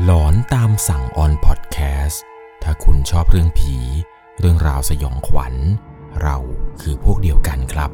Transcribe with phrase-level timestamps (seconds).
[0.00, 2.22] หลอนตามสั่งออนพอดแคสต์
[2.62, 3.76] ถ้าคุณชอบเรื่องผี
[4.38, 5.54] เรื่องราวสยองขวัญ
[6.22, 6.36] เรา
[6.80, 7.90] คือพวกเดียวกันครับ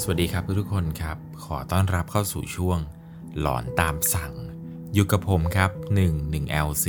[0.00, 2.78] สวัสดีครับทุกคนครับ ขอต้อนรับเข้าสู่ช่วง
[3.40, 4.32] หลอนตามสั่ง
[4.94, 5.70] อยู่กับผมครับ
[6.02, 6.86] 1 1 LC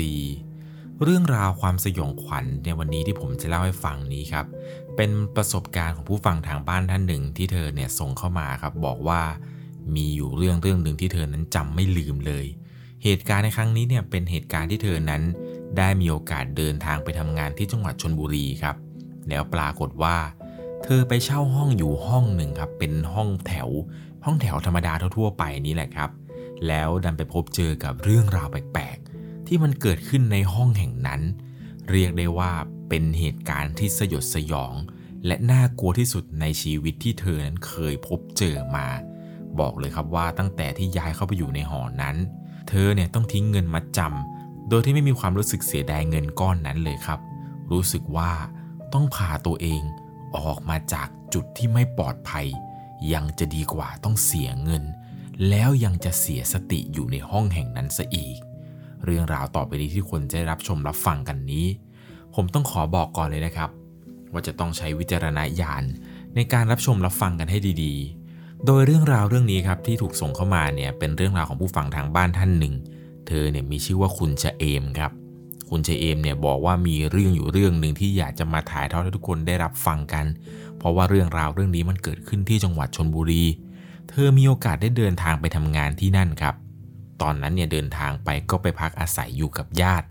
[1.04, 4.46] เรื่องราวความสยองขวัญในวันนี้ที่ผมจะเล่าให้ฟังนี้ครับ
[5.02, 9.22] เป็นประสบการณ์ของผู้ฟังทางบ้านท่านหนึ่งที่เธอเนี่ยส่งเข้ามาครับบอกว่า
[9.96, 12.46] มีอยู่เรื่องเรื่องหนึ่งที่เธอนั้นจำไม่ลืมเลย
[13.04, 15.22] เหตุการณ์ในครั้งนี้เนี่ยเป็นเหตุการณ์ที่เธอนั้น
[15.78, 18.76] ได้มีโอกาสเดินทางไปทำงานที่จังหวัดชนบุรีครับ
[19.30, 20.18] แล้วปรากฏว่า
[20.84, 23.70] เธอไปเช่าห้องอยู่ห้องหนึ่งครับเป็นห้องแถว
[24.26, 26.10] ห้องแถวธรรมดาทั่วๆไปนี่แหละครับ
[26.68, 31.22] แล้วดันไปพบเจอกับเรื่องราวแปลกๆ ที่มันเกิดขึ้นในห้องแห่งนั้น
[31.92, 32.52] เรียกได้ว่า
[32.90, 34.74] เป็นเหตุการณ์ที่สยดสยอง
[35.26, 38.88] และน่ากลัวที่สุดในชีวิตที่เธอนั้นเคยพบเจอมา
[39.60, 42.16] บอกเลยครับว่าตั้งแต่ที่ย้ายเข้าไปอยู่ในหอนั้น
[42.70, 47.20] เธอเนี่ยต้องทิ้งเงินมาจำโดยที่ไม่มีความรู้สึกเสียดายเงินก้อนนั้นเลยครับ
[47.72, 48.32] รู้สึกว่า
[48.94, 49.82] ต้องพาตัวเอง
[50.38, 52.48] ออกมาจากจุดที่ไม่ปลอดภัย
[53.14, 54.84] ยังจะดีกว่าต้องเสียเงิน
[55.50, 58.38] แล้วยังจะเสียสติอยู่ในห้องแห่งนั้นซะอีก
[59.06, 61.66] เรื่องราวต่อไปนี้ที่คนจะได้รับชมรับฟังกันนี้
[62.36, 63.70] ผมต้องขอบอกก่อนเลยนะครับ
[64.34, 65.84] ว่าจะต้องใช้วิจารณญาณ
[66.36, 72.74] ในการรับชมรับฟังกันให้ดีๆ โดยเรื่องราวเรื่องนี้ครับที่ถูกส่งเข้ามาเนี่ยเป็นเรื่องราวของผู้ฟังทางบ้านท่านหนึ่ง
[73.28, 75.12] เธอเนี่ยมีชื่อว่าคุณชะเอมครับ
[75.70, 80.26] คุณชะเอมเนี่ยบอกว่ามีเรื่องอยู่เรื่องหนึ่งที่อยากจะมาถ่ายทอดให้ทุกคนได้รับฟังกัน
[80.78, 83.44] เพราะว่าเรื่องราวเรื่องนี้มันเกิดขึ้นที่จังหวัดชนบุรี
[84.10, 86.56] เธอมีโอกาสได้เดินทางไปทำงานที่นั่นครับ
[87.22, 90.08] ตอนนั้นเนี่ยเดินทางไปก็ไปพักอาศัยอยู่กับญาติ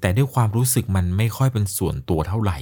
[0.00, 2.58] แต่ด้วยความรู้สึกมันไม่ค่อยเป็นส่วนตัวเท่าไหร่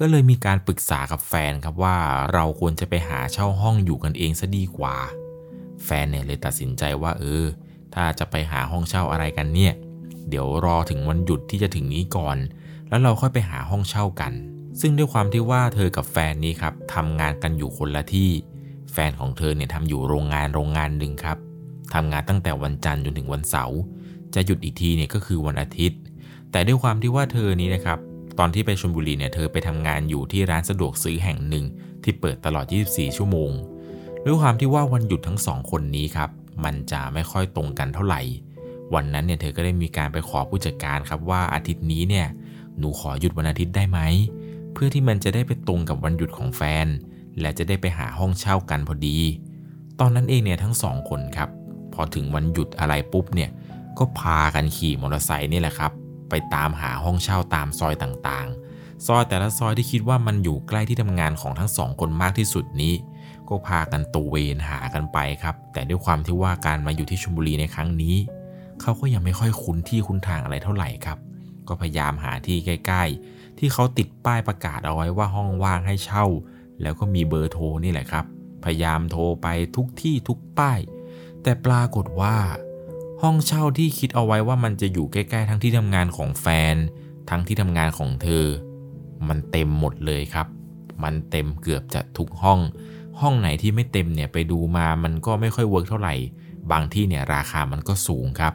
[0.00, 1.96] ก็เลยมีการปรึกษากับแฟนครับว่า
[2.32, 4.96] เราควรจะไปหาเช่าห้องอยู่กันเองซะดีกว่า
[5.84, 7.44] แฟนเนี่ยเลยตัดสินใจว่าเออ
[7.94, 9.72] ถ้าจะไปหาห้องเช่าอะไรกันเนี่ย
[10.28, 12.36] เดี๋ยวรอถึงวันหยุดที่จะถึงนี้ก่อน
[12.88, 14.32] แล้วเราค่อยไปหาห้องเช่ากัน
[14.80, 18.30] ซึ่งด้วยความที่ว่าเธอกับแฟนนี้ครับทำงานกันอยู่คนละที่
[18.92, 21.38] แฟนของเธอเนี่ยทำอยู่โรงงานโรงงานหนึ่งครับ
[21.94, 23.78] ทำงานตั้งแต่วันจันทร์จนถึงวันเสาร์
[24.34, 26.00] จะหยุดอีกทีเนี่ยก็คือวันอาทิตย์
[26.50, 27.98] แต่ด้วยความที่ว่าเธอนี้นะครับ
[28.38, 31.64] ตอนที่ไปชลบุรีเนี่ยเธอไปทำงานอยู่ที่ร้านสะดวกซื้อแห่งหนึ่ง
[32.02, 33.50] ที่เปิดตลอด 24 ชั่วโมง
[34.24, 36.30] ด้วยความที่ว่าวันหยุดทั้งสองคนนี้ครับ
[36.64, 38.20] มันจะไม่ค่อยตรงกันเท่าไหร่
[38.94, 42.26] วันนั้นเนี่ยเธอก็ได้มีการไปขอผู้จัดการครับว่าอาทิตย์นี้เนี่ย
[42.78, 44.00] หนูขอหยุดวันอาทิตย์ได้ไหม
[44.72, 46.86] เพื่อที่มันจะได้ไปตรงกับวันหยุดของแฟน
[47.40, 49.18] และจะได้ไปหาห้องเช่ากันพอดี
[50.00, 51.48] ตอนนั้นเองเนี่ยทั้งสองคนครับ
[51.94, 53.50] พอถึงวันหยุดอะไรปุ๊บเนี่ย
[53.98, 55.92] ก็พากันขี่มอเตอร์ไซค์นี่แหละครับ
[56.28, 62.94] ไปตามหาห้องเช่าตามซอยต่างๆ ซอยแต่ละซอยที่คิดว่ามันอยู่ใกล้ที่ทำงานของทั้งสองคนมากที่สุดนี้
[63.48, 68.16] ก็พากันตระเวนหากันไปครับ แต่ด้วยความที่ว่าการมาอยู่ที่ชลบุรีในครั้งนี้
[68.80, 71.18] เขาก็ยังไม่ค่อยคุ้นที่คุ้นทางอะไรเท่าไหร่ครับ
[71.68, 76.26] ก็พยายามหาที่ใกล้ ๆ ที่เขาติดป้ายประกาศเอาไว้ว่าห้องว่างให้เช่า
[76.82, 78.24] แล้วก็มีเบอร์โทรนี่แหละครับ
[78.64, 80.80] พยายามโทรไปทุกที่ทุกป้าย
[81.42, 82.36] แต่ปรากฏว่า
[83.22, 86.76] ห้องเช่าที่คิดเอาไว้ว่ามันจะอยู่ใกล้ๆ ทั้งที่ทำงานของแฟน
[87.30, 88.44] ทั้งที่ทำงานของเธอ
[89.28, 90.46] มันเต็มหมดเลยครับ
[91.02, 92.60] มันเต็มเกือบจะทุกห้อง
[93.20, 96.14] ห้องไหนที่ไม่เต็มเนี่ยไปดูมามันก็ไม่ค่อย work เท่าไหร่
[96.70, 98.54] บางที่เนี่ยราคามันก็สูงครับ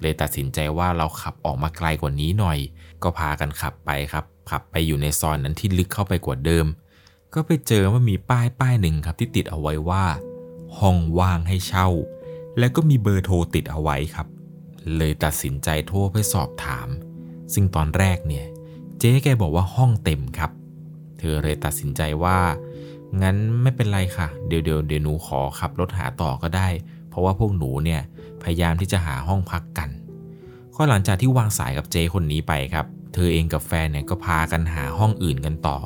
[0.00, 2.58] เลยตัดสินใจว่าเราขับออกมาไกลกว่านี้หน่อย
[3.02, 6.66] ก็พากันขับไปครับ ขับไปอยู่ในซอยนั้นที่ลึกเข้าไปกว่าเดิม
[7.34, 10.04] ก็ไปเจอว่ามีป้ายป้ายหนึ่งครับที่ติดเอาไว้ว่า
[10.78, 11.88] ห้องว่างให้เช่า
[12.58, 14.26] แล้วก็มีเบอร์โทรติดเอาไว้ครับ
[14.96, 16.88] เลยตัดสินใจโทรไปสอบถาม
[17.54, 18.46] ซึ่งตอนแรกเนี่ย
[18.98, 20.50] เจ๊แกบอกว่าห้องเต็มครับ
[21.18, 22.38] เธอเลยตัดสินใจว่า
[23.22, 26.68] งั้นไม่เป็นไรค่ะ เดี๋ยวเดี๋ยวเดี๋ยวหนูขอขับรถหาต่อก็ได้
[27.08, 28.00] เพราะว่าพวกหนูเนี่ย
[28.42, 29.90] พยายามที่จะหาห้องพักกัน
[30.76, 35.78] ก็หลังจากที่วางสายกับเจ๊คนนี้ไปครับ เธอเองกับแฟนเนี่ยก็พากันหาห้องอื่นกันต่อ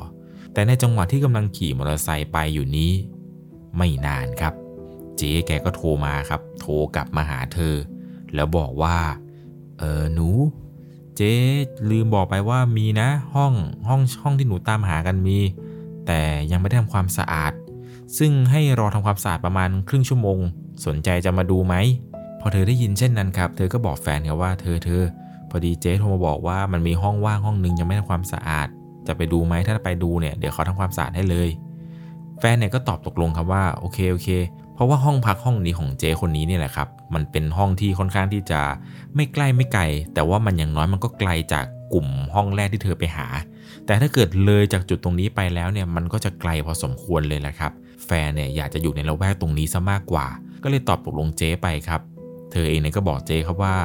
[0.53, 2.91] แต่ในจังหวะที่กำลังขี่มอเตอร์ไซค์ไปอยู่นี้
[3.77, 4.53] ไม่นานครับ
[5.17, 7.75] เจ๊แกก็โทรมาครับ โทรกลับมาหาเธอ
[8.35, 8.97] แล้วบอกว่า
[9.79, 10.29] เออหนู
[11.15, 11.33] เจ๊
[11.89, 13.53] ลืมบอกไปว่ามีนะห้อง
[13.87, 15.37] ห้องห้องที่หนูตามหากันมี
[16.07, 16.21] แต่
[16.51, 17.53] ยังไม่ได้ทำความสะอาด
[18.17, 20.39] ซึ่งให้รอทำความสะอาดประมาณครึ่งชั่วโมง
[20.85, 21.75] สนใจจะมาดูไหม
[22.39, 25.03] พอเธอได้ยินเช่นนั้นครับ เธอก็บอกแฟนครับว่าเธอเธอ
[25.49, 28.67] พอดีเจ๊โทรมาบอกว่ามันมีห้องว่างห้องนึงยังไม่ทำความสะอาด
[29.07, 31.49] จะไปดูไหมถ้าไปดูเนี่ยเดี๋ยวเขาทำความสะอาดให้เลย
[32.39, 34.29] แฟนเนี่ยก็ตอบตกลงครับว่าโอเคโอเค
[34.75, 38.61] เพราะว่าห้องพักห้องนี้ของเจคนนี้เนี่ยแหละครับ มันเป็นห้องที่ค่อนข้างที่จะ
[39.15, 39.83] ไม่ใกล้ไม่ไกล
[40.13, 43.27] แต่ว่ามันอย่างน้อยมันก็ไกลจากกลุ่มห้องแรกที่เธอไปหา
[43.85, 47.71] แต่ถ้าเกิดเลยจากจุดตรงนี้ไปแล้วเนี่ยมันก็จะไกลพอสมควรเลยแหละครับ
[48.05, 50.27] แฟนเนี่ยอยากจะอยู่ในละแวกตรงนี้ซะมากกว่า
[50.63, 52.01] ก็เลยตอบตกลงเจไปครับ
[52.51, 53.75] เธอเองเนี่ยก็บอกเจครับว่า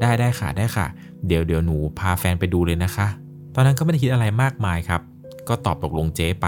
[0.00, 0.86] ได้ได้ค่ะได้ค่ะ
[1.26, 3.06] เดี๋ยวเดี๋ยวหนูพาแฟนไปดูเลยนะคะ
[3.54, 5.00] ตอนนั้นก็ไม่ได้คิดอะไรมากมายครับ
[5.48, 6.46] ก็ตอบตกลงเจไป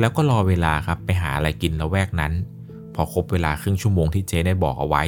[0.00, 2.32] แล้วก็รอเวลาครับไปหาอะไรกินละแวกนั้น
[3.00, 5.04] อครบเวลาครึ่งชั่วโมงที่เจ๊ได้บอกเอาไว้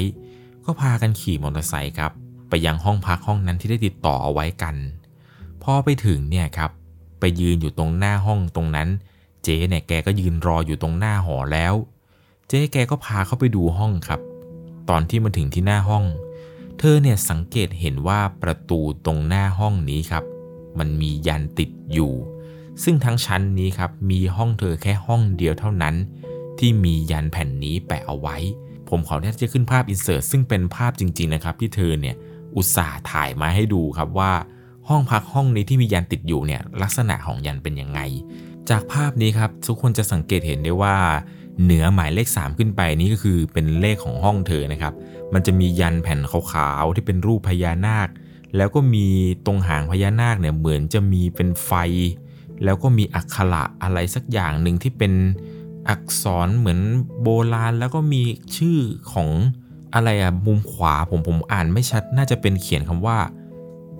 [0.65, 2.13] ก็พากันขี่มอเตอร์ไซค์ครับ
[2.49, 4.77] ไปยังห้องพักห้องนั้นที่ได้ติดต่อเอาไว้กัน
[5.63, 6.71] พอไปถึงเนี่ยครับ
[7.21, 8.89] ไปยืนอยู่ตรงหน้าห้องตรงนั้น
[9.43, 11.75] เจ๊เนี่ยแกก็ยืนรออยู่ตรงหน้าหอแล้ว
[12.49, 14.21] เจ๊แกก็พาเข้าไปดูห้องครับ
[14.91, 16.05] ตอนที่มาถึงที่หน้าห้อง
[16.79, 20.25] เธอเนี่ยสังเกตเห็นว่าประตูตรงหน้าห้องนี้ครับ
[20.79, 22.13] มันมียันติดอยู่
[22.83, 25.95] ซึ่งทั้งชั้นนี้ครับมีห้องเธอแค่ห้องเดียวเท่านั้น
[26.59, 28.37] ที่มียันแผ่นนี้แปะเอาไว้
[28.89, 32.17] ผมขออนุญาตจะขึ้นภาพอินเสิร์ตซึ่งเป็นภาพจริง ๆ นะครับ ที่เธอเนี่ย
[32.57, 34.33] อุตส่าห์ถ่ายมาให้ดูครับว่า
[34.89, 38.01] ห้องพักห้องนี้ที่มียันติดอยู่เนี่ยลักษณะของยันเป็นยังไง
[38.71, 40.97] จากภาพนี้ครับทุกคนจะสังเกตเห็นได้ว่า
[41.63, 44.95] เหนือหมายเลข 3 ขึ้นไปนี้ก็คือเป็นเลขของห้องเธอนะครับ
[45.33, 48.09] มันจะมียันแผ่นขาวๆที่เป็นรูปพญานาค
[48.57, 49.07] แล้วก็มี
[49.47, 51.73] ตรงหางพญานาคเนี่ยเหมือนจะมีเป็นไฟ
[52.65, 55.13] แล้วก็มีอักขระอะไรสักอย่างหนึ่งที่เป็น
[55.89, 56.81] อักษรเหมือน
[57.23, 58.23] โบราณแล้วก็มี
[58.57, 58.79] ชื่อ
[59.13, 59.29] ของ
[59.95, 63.19] อะไรอะมุมขวาผมผมอ่านไม่ชัดน่าจะเป็นเขียนคำว่า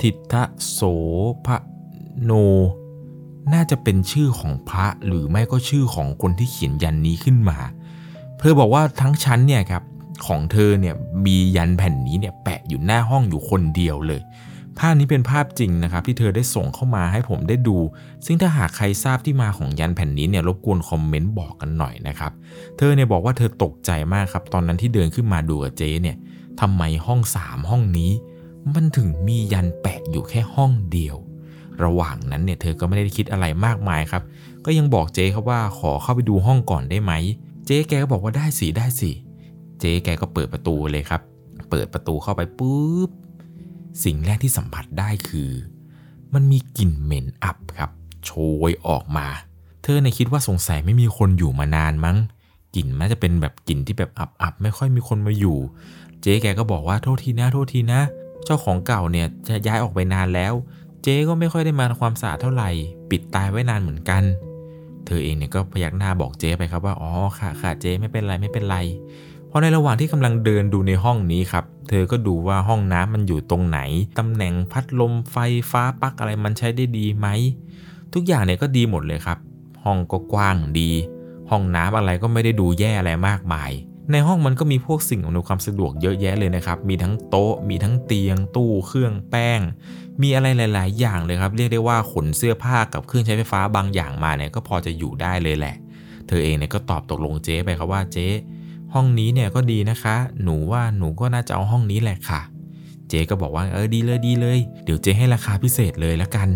[0.01, 0.81] ทิทะโส
[1.47, 1.49] ภ
[2.25, 2.33] โน
[3.53, 7.59] น่าจะเป็นชื่อของพระหรือไม่ก็ชื่อของคนที่เขียนยันนี้ขึ้นมา
[8.39, 9.83] เธอบอกว่าทั้งชั้นเนี่ยครับ
[10.27, 10.95] ของเธอเนี่ย
[11.27, 14.21] มียันแผ่นนี้เนี่ยแปะอยู่หน้าห้องอยู่คนเดียวเลย
[14.79, 17.79] ภาพนี้เป็นภาพจริงนะครับที่เธอได้ส่งเข้ามาให้ผมได้ดู
[18.27, 22.33] ซึ่งถ้าหากใครทราบที่มาของยันแผ่นนี้เนี่ยรบกวนคอมเมนต์บอกกันหน่อยนะครับ
[22.77, 26.17] เธอเนี่ยบอกว่าเธอตกใจมากครับตอนนั้นที่เดินขึ้นมาดูกับเจ๊เนี่ย
[26.61, 28.13] ทำไมห้องสามห้องนี้
[28.75, 31.17] มันถึงมียันแปะอยู่แค่ห้องเดียว
[31.85, 34.23] ระหว่างนั้นเนี่ยเธอก็ไม่ได้คิดอะไรมากมายครับ
[34.65, 37.13] ก็ยังบอกเจ๊ครับว่าขอเข้าไปดูห้องก่อนได้ไหม
[37.67, 39.11] เจ๊แกก็บอกว่าได้สิได้สิ
[39.81, 41.23] เจ๊แกก็เปิดประตูเลยครับ
[41.71, 43.11] เปิดประตูเข้าไปปุ๊บ
[44.05, 45.51] สิ่งแรกที่สัมผัสได้คือ
[46.35, 47.91] มันมีกลิ่นเหม็นอับครับ
[48.25, 48.31] โช
[48.69, 49.27] ยออกมา
[49.83, 52.17] เธอเนี่ยคิดว่าสงสัยไม่มีคนอยู่มานานมั้ง
[52.77, 55.59] กลิ่นมันจะเป็นแบบกลิ่นที่แบบอับๆไม่ค่อยมีคนมาอยู่
[56.21, 58.01] เจ๊แกก็บอกว่าโทษทีนะโทษทีนะ
[58.45, 60.53] เจ้าของเก่าเนี่ยจะย้ายออกไปนานแล้ว
[61.03, 62.71] เจ๊ก็ไม่ค่อยได้มาทำความสะอาดเท่าไหร่
[63.11, 64.23] ปิดตายไว้นานเหมือนกัน
[65.07, 68.77] เธอเองเนี่ยก็พยักหน้าบอกเจ๊ไปครับว่าอ๋อค่ะค่ะเจ๊ไม่เป็นไรไม่เป็นไร
[69.55, 73.79] พอในระหว่างที่กำลังเดินดูในห้องนี้ครับ เธอก็ดูว่าห้องน้ำมันอยู่ตรงไหน
[74.19, 75.37] ตำแหน่งพัดลมไฟ
[75.71, 77.27] ฟ้าปลั๊กอะไรมันใช้ได้ดีไหม
[78.15, 79.39] ทุกอย่างเนี่ยก็ดีหมดเลยครับ
[79.85, 80.91] ห้องก็กว้างดี
[81.51, 83.71] ห้องน้ำอะไรก็ไม่ได้ดูแย่อะไรมากมาย
[84.13, 89.61] ในห้องมันก็มีพวกสิ่งอำนวยความสะดวกเยอะแยะเลยนะครับ มีทั้งโต๊ะ มีทั้งเตียง ตู้ เครื่องแป้ง
[90.23, 95.77] มีอะไรหลาย ๆ อย่างเลยครับ เรียกได้ว่าขนเสื้อผ้ากับเครื่องใช้ไฟฟ้าบางอย่างมาเนี่ยก็พอจะอยู่ได้เลยแหละ
[96.29, 98.29] เธอเองเนี่ยก็ตอบตกลงเจ๊ไปครับว่าเจ๊
[98.95, 102.41] ห้องนี้เนี่ยก็ดีนะคะ หนูว่าหนูก็น่าจะเอาห้องนี้แหละค่ะ
[103.09, 106.49] เจ๊ก็บอกว่าเออดีเลยดีเลย เดี๋ยวเจ๊ให้ราคาพิเศษเลยละกัน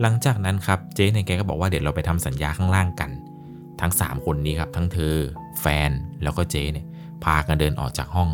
[0.00, 3.10] หลังจากนั้นครับเจ๊เนี่ยแกก็บอกว่าเดี๋ยวเราไปทำสัญญาข้างล่างกัน
[3.80, 5.14] ทั้ง 3 คนนี้ครับทั้งเธอ
[5.60, 5.90] แฟน
[6.22, 6.86] แล้วก็เจ๊เนี่ย
[7.24, 8.30] พากันเดินออกจากห้อง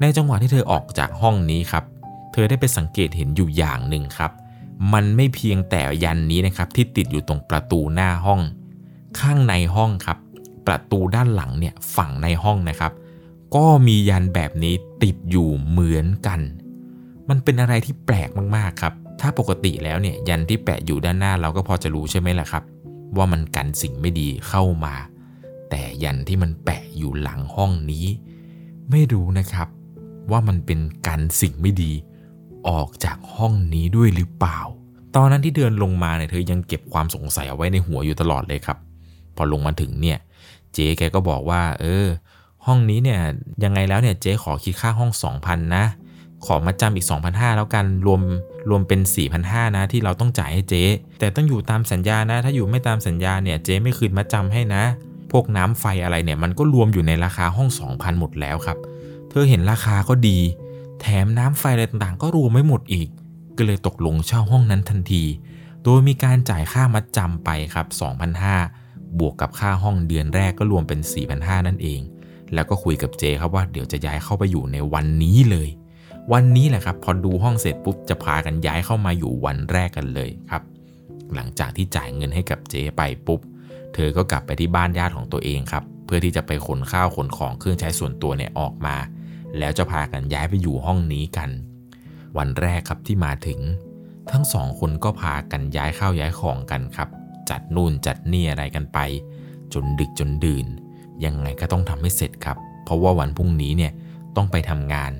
[0.00, 1.84] ในจังหวะที่เธอออกจากห้องนี้ครับ
[2.32, 4.30] เธอได้ไปสังเกตเห็นอยู่อย่างหนึ่งครับ
[4.92, 8.40] มันไม่เพียงแต่ยันนี้นะครับที่ติดอยู่ตรงประตูหน้าห้อง
[9.20, 10.18] ข้างในห้องครับ
[10.66, 12.92] ประตูด้านหลังเนี่ยฝั่งในห้องนะครับ
[13.54, 16.40] ก็มียันแบบนี้ติดอยู่เหมือนกัน
[17.28, 22.62] มันเป็นอะไรที่แปลกมากๆครับ ถ้าปกติแล้วเนี่ยยันที่แปะอยู่ด้านหน้าเราก็พอจะรู้ใช่ไหมล่ะครับ
[23.16, 24.94] ว่ามันกันสิ่งไม่ดีเข้ามา
[25.70, 28.06] แต่ยันที่มันแปะอยู่หลังห้องนี้
[28.90, 29.68] ไม่รู้นะครับ
[30.30, 31.92] ว่ามันเป็นกันสิ่งไม่ดี
[32.68, 34.58] ออกจากห้องนี้ด้วยหรือเปล่า
[35.16, 38.78] ตอนนั้นที่เดินลงมาเนี่ยเธอยังเก็บความสงสัยเอาไว้ในหัวอยู่ตลอดเลยครับ
[39.36, 40.18] พอลงมาถึงเนี่ย
[40.76, 42.06] เจ๊แกก็บอกว่า เออ
[42.66, 43.20] ห้องนี้เนี่ย
[43.64, 45.84] ยังไงแล้วเนี่ยเจ๊ขอคิดค่าห้อง 2,000 นะ
[46.46, 48.20] ขอมาจำอีก 2,500 แล้วกันรวม
[48.70, 49.00] รวมเป็น
[49.38, 50.84] 4,500 นะ ที่เราต้องจ่ายให้เจ๊
[51.18, 54.82] แต่ต้องอยู่ตามสัญญานะ ถ้าอยู่ไม่ตามสัญญาเนี่ยเจ๊ไม่คืนมาจำให้นะ
[55.32, 58.78] พวกน้ำไฟอะไรเนี่ยมันก็รวมอยู่ในราคาห้อง 2,000 หมดแล้วครับ
[59.28, 60.38] เธอเห็นราคาก็ดี
[61.00, 63.08] แถมน้ำไฟอะไรต่างๆ ก็รวมไม่หมดอีก
[63.56, 65.24] ก็เลยตกลงเช่าห้องนั้นทันที
[65.84, 67.86] โดยมีการจ่ายค่ามัดจำไปครับ
[68.40, 68.85] 2,500
[69.18, 71.00] บวกกับค่าห้องเดือนแรกก็รวมเป็น
[71.34, 72.00] 4,500 นั่นเอง
[72.54, 75.68] แล้วก็คุยกับเจครับว่าเดี๋ยวจะย้ายเข้าไปอยู่ในวันนี้เลย
[76.32, 80.62] วันนี้แหละครับพอดูห้องเสร็จปุ๊บจะพากันย้ายเข้ามาอยู่วันแรกกันเลยครับ
[81.34, 83.40] หลังจากที่จ่ายเงินให้กับเจไปปุ๊บ
[83.94, 88.96] เธอก็กลับไปที่บ้านญาติของตัวเองครับ เพื่อที่จะไปขนข้าวขนของเครื่องใช้ส่วนตัวเนี่ยออกมา
[89.58, 91.50] แล้วจะพากันย้ายไปอยู่ห้องนี้กัน
[92.38, 93.60] วันแรกครับที่มาถึง
[94.32, 97.08] ทั้งสองคนก็พากันย้ายข้าวย้ายของกันครับ
[97.50, 98.98] จัดนู่นจัดนี่อะไรกันไป
[99.72, 100.66] จนดึกจนดื่น
[101.24, 103.92] ยังไงก็ต้องทำให้เสร็จครับ เพราะว่าวันพรุ่งนี้เนี่ย
[104.36, 105.12] ต้องไปทำงาน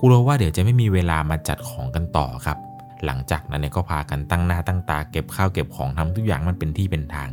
[0.00, 2.58] กลัวว่าเดี๋ยวจะไม่มีเวลามาจัดของกันต่อครับ
[3.04, 7.30] หลังจากนั้นเนี่ยก็พากันตั้งหน้าตั้งตาเก็บข้าวเก็บของทำทุกอย่างมันเป็นที่เป็นทาง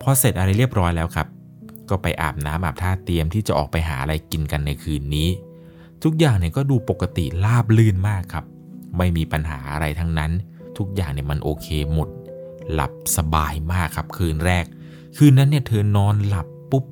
[0.00, 1.26] พอเสร็จอะไรเรียบร้อยแล้วครับ
[1.90, 5.28] ก็ไปอาบน้ำอาบท่าเตรียมที่จะออกไปหาอะไรกินกันในคืนนี้
[6.02, 8.44] ทุกอย่างเนี่ยก็ดูปกติราบลื่นมากครับ
[8.96, 10.30] ไม่มีปัญหาอะไรทั้งนั้น
[10.78, 12.08] ทุกอย่างเนี่ยมันโอเคหมด
[12.72, 14.64] หลับสบายมากครับคืนแรก
[15.16, 16.84] คืนนั้นเนี่ยเธอนอนหลับปุ๊บ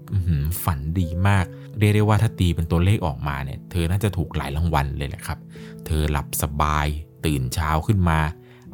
[0.64, 1.45] ฝันดีมาก
[1.78, 5.38] เรียกได้ว่าถ้าตีเป็นตัวเลขออกมาเนี่ย เธอน่าจะถูกหลายรางวัลเลยแหละครับ
[5.87, 6.87] เธอหลับสบาย
[7.25, 8.19] ตื่นเช้าขึ้นมา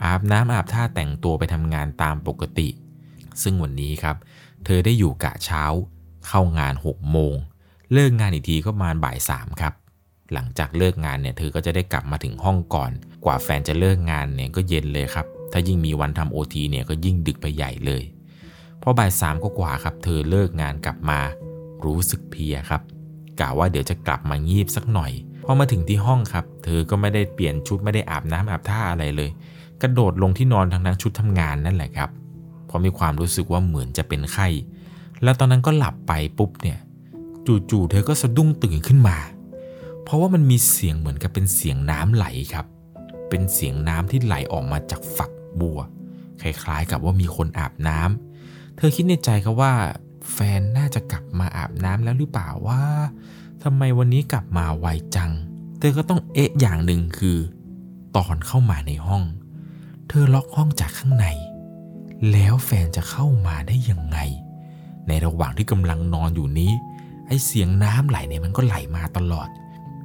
[0.02, 2.68] อาบน้ำอาบท่าแต่งตัวไปทำงานตามปกติ
[3.42, 4.16] ซึ่งวันนี้ครับ
[4.64, 5.64] เธอได้อยู่กะเช้า
[6.26, 7.34] เข้างาน6โมง
[7.92, 9.74] เลิกงานอีกทีก็มาบ่ายสามครับ
[10.32, 12.90] หลังจากเลิกงานเนี่ยเธอก็จะได้กลับมาถึงห้องก่อน
[13.24, 18.02] กว่าแฟนจะเลิกงานเนี่ยก็เย็นเลยครับ ถ้ายิ่งมีวันทำโอทีเนี่ยก็ยิ่งดึกไปใหญ่เลย
[18.82, 21.18] พอบ่ายสามก็กว่าครับ เธอเลิกงานกลับมา
[21.84, 22.82] รู้สึกเพียครับ
[23.40, 25.12] กะว่าเดี๋ยวจะกลับมางีบสักหน่อย
[25.44, 29.30] พอมาถึงที่ห้องครับ เธอก็ไม่ได้เปลี่ยนชุดไม่ได้อาบน้ำอาบท่าอะไรเลย
[29.82, 32.10] กระโดดลงที่นอนทางนั้นชุดทำงานนั่นแหละครับ
[32.66, 34.48] เพราะมีความรู้สึกว่าเหมือนจะเป็นไข้
[35.22, 36.78] แล้วตอนนั้นก็หลับไปปุ๊บเนี่ย
[37.70, 39.16] จู่ๆเธอก็สะดุ้งตื่นขึ้นมา
[40.04, 42.66] เพราะว่ามันมีเสียงเหมือนกับเป็นเสียงน้ำไหลครับ
[43.28, 45.30] เป็นเสียงน้ำที่ไหลออกมาจากฝัก
[45.60, 45.80] บัว
[46.40, 49.74] คล้ายๆกับว่ามีคนอาบน้ำเธอคิดในใจครับว่า
[50.32, 52.82] แฟนน่าจะกลับมาอาบน้ำแล้วหรือเปล่าว่า
[53.62, 55.30] ทำไมวันนี้กลับมาไวจัง
[55.78, 57.38] เธอก็ต้องเอะอย่างหนึ่งคือ
[58.16, 59.22] ตอนเข้ามาในห้อง
[60.08, 61.26] เธอล็อกห้องจากข้างใน
[62.32, 64.18] แล้วแฟนจะเข้ามาได้ยังไง
[65.08, 66.72] ในระหว่างที่กำลังนอนอยู่นี้
[67.26, 69.48] ไอเสียงน้ำไหลเนี่ยมันก็ไหลมาตลอด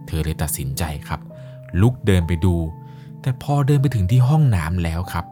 [0.08, 1.20] เธอเลยตัดสินใจครับ
[1.82, 2.56] ลุกเดินไปดู
[3.22, 5.26] แต่พอเดินไปถึงที่ห้องน้ำแล้วครับ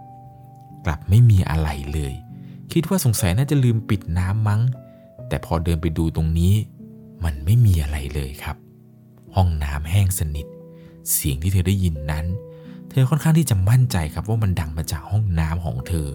[0.85, 2.13] กลับไม่มีอะไรเลย
[2.71, 4.61] คิดว่าสงสัยน่าจะลืมปิดน้ำมั้ง
[5.27, 6.53] แต่พอเดินไปดูตรงนี้
[7.23, 8.55] มันไม่มีอะไรเลยครับ
[9.35, 10.45] ห้องน้ำแห้งสนิท
[11.11, 12.25] เสียงที่เธอได้ยินนั้น
[12.89, 16.07] เธอค่อนข้างที่จะมั่นใจครับว่ามันดังมาจากห้องน้ำของเธอ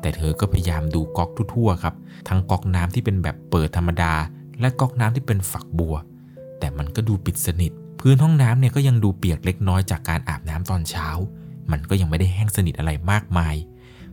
[0.00, 1.94] แต่เธอก็พยายามดูก๊อกทั่วๆครับ
[2.28, 4.12] ทั้งก๊อกน้ำที่เป็นแบบเปิดธรรมดา
[4.60, 5.94] และก๊อกน้ำที่เป็นฝักบัว
[6.58, 11.08] แต่มันก็ดูปิดสนิท พื้นห้องน้ำเนี่ยก็ยังดูเปียกเล็กน้อยจากการอาบน้ำตอนเช้า
[11.70, 13.54] มันก็ยังไม่ได้แห้งสนิทอะไรมากมาย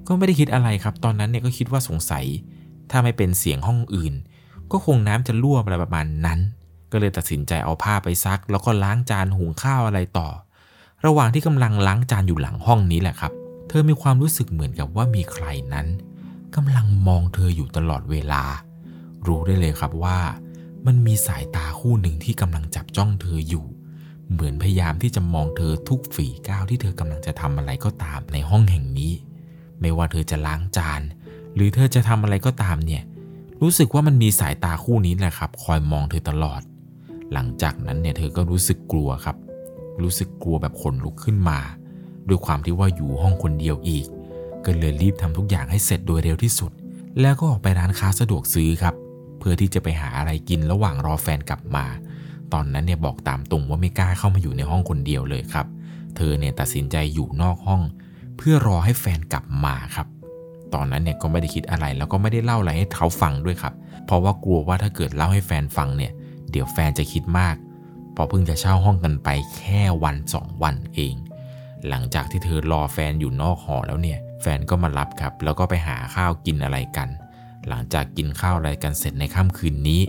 [0.08, 2.26] ก็ไม่ได้คิดอะไรครับ ตอนนั้นเนี่ยก็คิดว่าสงสัย
[2.92, 4.14] ถ้าไม่เป็นเสียงห้องอื่น
[4.72, 6.40] ก็คงน้ำจะรั่วอะไรประมาณนั้น
[6.92, 10.30] ก็เลยตัดสินใจเอาผ้าไปซัก แล้วก็ล้างจานหุงข้าวอะไรต่อ
[11.06, 13.32] ระหว่างที่กำลังล้างจานอยู่หลังห้องนี้แหละครับ
[13.68, 15.88] เธอมีความรู้สึกเหมือนกับว่ามีใครนั้น
[16.56, 18.44] กำลังมองเธออยู่ตลอดเวลา
[19.26, 20.20] รู้ได้เลยครับว่า
[20.86, 23.66] มันมีสายตาคู่หนึ่งที่กำลังจับจ้องเธออยู่
[24.32, 29.12] เหมือนพยายามที่จะมองเธอทุกฝีก้าวที่เธอกำลังจะทำอะไรก็ตามในห้องแห่งนี้
[29.82, 31.02] ไม่ว่าเธอจะล้างจาน
[31.56, 33.04] หรือเธอจะทำอะไรก็ตามเนี่ย
[33.62, 36.62] รู้สึกว่ามันมีสายตาคู่นี้แหละครับ คอยมองเธอตลอด
[37.34, 39.38] หลังจากนั้นเนี่ยเธอก็รู้สึกกลัวครับ
[40.02, 41.60] รู้สึกกลัวแบบขนลุกขึ้นมา
[42.28, 44.06] ด้วยความที่ว่าอยู่ห้องคนเดียวอีก
[44.66, 46.72] ก็เลยรีบทำทุกอย่างให้เสร็จโดยเร็วที่สุด
[47.22, 48.96] แล้วก็ออกไปร้านค้าสะดวกซื้อครับ
[49.40, 51.86] เพื่อที่จะไปหาอะไรกินระหว่างรอแฟนกลับมา
[52.54, 55.66] ตอนนั้นเนี่ยบอกตามตรงว่าไม่กล้าเข้ามาอยู่ในห้องคนเดียวเลยครับ
[56.16, 57.82] เธอเนี่ยตัดสินใจอยู่นอกห้อง
[58.38, 60.08] เพื่อรอให้แฟนกลับมาครับ
[60.74, 63.74] ตอนนั้นเนี่ยก็ไม่ได้คิดอะไรแล้วก็ไม่ได้เล่าอะไรให้เขาฟังด้วยครับ
[64.06, 66.12] เพราะว่ากลัวว่าถ้าเกิดเล่าให้แฟนฟังเนี่ย
[66.52, 67.56] เดี๋ยวแฟนจะคิดมาก
[68.16, 71.16] พอเพิ่งจะเช่าห้องกันไปแค่วันสองวันเอง
[71.88, 77.10] หลังจากที่เธอรอแฟนอยู่นอกหอแล้วเนี่ย แฟนก็มารับครับ แล้วก็ไปหาข้าวกินอะไรกัน
[77.68, 80.02] หลังจากกินข้าวอะไรกันเสร็จในค่ำคืนนี้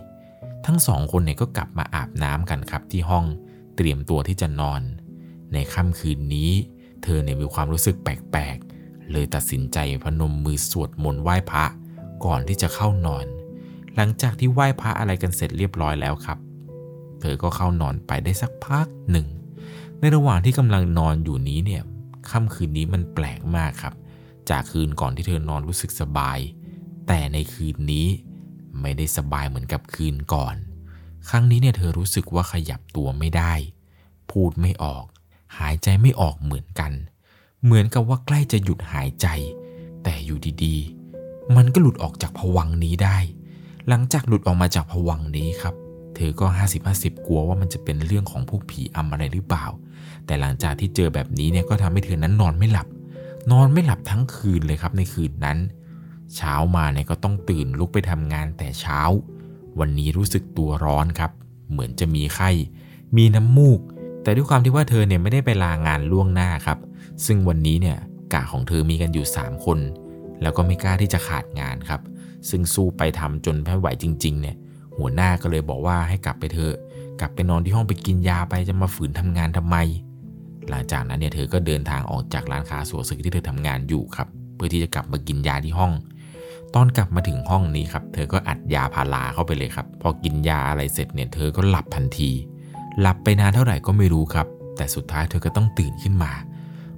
[0.66, 3.24] ทั้งสองคนเนี่ยก็กลับมาอาบน้ำกันครับที่ห้อง
[3.76, 4.82] เตรียมตัวที่จะนอน
[5.52, 6.50] ในค่ำคืนนี้
[7.02, 11.64] เธอเนี่ยมีความรู้สึกแปลกๆ เลยตัดสินใจพนมมือสวดมนต์ไหว้พระ
[12.24, 13.26] ก่อนที่จะเข้านอน
[13.94, 16.38] หลังจากที่ไหว้พระอะไรกันเสร็จเรียบร้อยแล้วครับ
[17.20, 19.26] เธอก็เข้านอนไปได้สักพักหนึ่ง
[20.00, 21.82] ในระหว่างที่กำลังนอนอยู่นี้เนี่ย
[22.30, 23.94] ค่ำคืนนี้มันแปลกมากครับ
[24.50, 26.38] จากคืนก่อนที่เธอนอนรู้สึกสบาย
[27.06, 28.06] แต่ในคืนนี้
[28.80, 30.56] ไม่ได้สบายเหมือนกับคืนก่อน
[31.28, 33.54] ครั้งนี้เนี่ยเธอรู้สึกว่าขยับตัวไม่ได้
[34.30, 35.04] พูดไม่ออก
[35.58, 36.92] หายใจไม่ออกเหมือนกัน
[37.64, 39.26] เหมือนกับว่าใกล้จะหยุดหายใจ
[40.02, 43.18] แต่อยู่ดีๆ มันก็หลุดออกจากผวังนี้ได้
[43.88, 45.74] หลังจากหลุดออกมาจากผวังนี้ครับ
[46.14, 46.46] เธอก็
[46.86, 49.66] 50-50 กลัวว่ามันจะเป็นเรื่องของพวกผีอำอะไรหรือเปล่า
[50.26, 52.88] แต่หลังจากที่เจอแบบนี้เนี่ยก็ทำให้เธอนั้นนอนไม่หลับ
[53.52, 55.58] นอนไม่หลับทั้งคืนเลยครับในคืนนั้น
[56.36, 59.00] เช้ามาเนี่ยก็ต้องตื่นลุกไปทำงานแต่เช้า
[59.78, 61.30] วันนี้รู้สึกตัวร้อนครับ
[61.70, 62.50] เหมือนจะมีไข้
[63.16, 63.80] มีน้ำมูก
[64.26, 66.78] แต่ด้วยความที่ว่าเธอเนี่ยไม่ได้ไปลางานล่วงหน้าครับ
[67.26, 67.98] ซึ่งวันนี้เนี่ย
[68.32, 69.78] กะของเธอมีกันอยู่ 3 คน
[70.42, 72.00] แล้วก็ไม่กล้าที่จะขาดงานครับ
[72.50, 74.56] ซึ่งสู้ไปทำจนไม่ไหวจริง ๆ เนี่ย
[74.98, 76.74] หัวหน้าก็เลยบอกว่าให้กลับไปเถอะ
[77.20, 79.76] กลับไปนอนที่ห้องไปกินยาไปจะมาฝืนทำงานทำไม
[80.68, 85.92] หลังจากนั้นเนี่ยเธอก็เดินทางออกจากร้านค้าสัวซึกที่เธอทำงานอยู่ครับ เพื่อที่จะกลับมากินยาที่ห้อง
[86.74, 92.30] ตอนกลับมาถึงห้องนี้ครับ เธอก็อัดยาพาราเข้าไปเลยครับ พอกินยาอะไรเสร็จเนี่ยเธอก็หลับทันที
[93.00, 96.32] หลับไปนานเท่าไหร่ก็ไม่รู้ครับ แต่สุดท้ายเธอก็ต้องตื่นขึ้นมา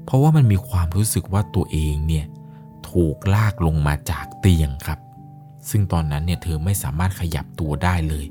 [0.04, 2.26] เพราะว่ามันมีความรู้สึกว่าตัวเองเนี่ย
[2.90, 4.98] ถูกลากลงมาจากเตียงครับ
[5.70, 8.24] ซึ่งตอนนั้นเนี่ยเธอไม่สามารถขยับตัวได้เลย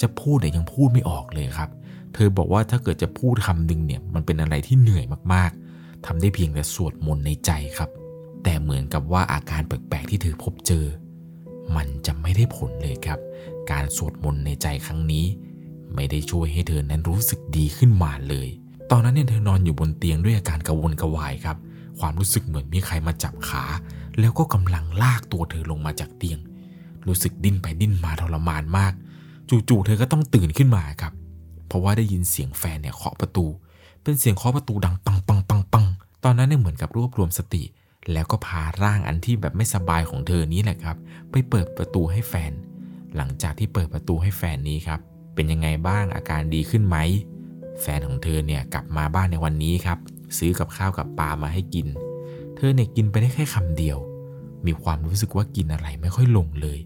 [0.00, 1.70] จะพูดแต่ยังพูดไม่ออกเลยครับ
[2.14, 7.90] เธอบอกว่าถ้าเกิดจะพูดคำหนึ่งเนี่ยมันเป็นอะไรที่เหนื่อยมากๆทำได้เพียงแต่สวดมนต์ในใจครับ
[8.42, 10.84] แต่เหมือนกับว่าอาการแปลกๆที่เธอพบเจอ
[11.76, 13.20] มันจะไม่ได้ผลเลยครับ
[13.70, 15.26] การสวดมนต์ในใจครั้งนี้
[15.94, 18.48] ไม่ได้ช่วยให้เธอนั้นรู้สึกดีขึ้นมาเลย
[18.90, 21.56] ตอนนั้นเนี่ยเธอนอนอยู่บนเตียงด้วยอาการกระวนกระวายครับ
[22.00, 23.64] ความรู้สึกเหมือนมีใครมาจับขา
[24.20, 26.38] แล้วก็กำลังลากตัวเธอลงมาจากเตียง
[27.06, 28.92] รู้สึกดิ้นไปดิ้นมาทรมานมาก
[29.68, 31.12] จู่ๆเธอก็ต้องตื่นขึ้นมาครับ
[31.66, 33.46] เพราะว่าได้ยินเสียงแฟนเนี่ยเคาะประตู
[34.02, 35.86] เป็นเสียงเคาะประตูดังปังปังปังปัง
[36.24, 37.62] ตอนนั้นเนี่ยเหมือนกับรวบรวมสติ
[38.12, 40.96] แล้วก็พาร่างอันที่แบบไม่สบายของเธอนี้แหละครับ
[41.30, 42.52] ไปเปิดประตูให้แฟน
[43.16, 45.00] หลังจากที่เปิดประตูให้แฟนนี้ครับ
[45.34, 46.96] เป็นยังไงบ้างอาการดีขึ้นไหม
[47.80, 49.98] แฟนของเธอเนี่ยกลับมาบ้านในวันนี้ครับ
[50.38, 51.86] ซื้อกับข้าวกับปลามาให้กิน
[52.56, 53.98] เธอเนี่ยกินไปได้แค่คำเดียว
[54.66, 56.78] มีความรู้สึกว่ากินอะไรไม่ค่อยลงเลย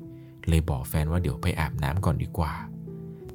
[0.48, 2.52] เลยบอกแฟนว่าเดี๋ยวไปอาบน้ำก่อนดีกว่า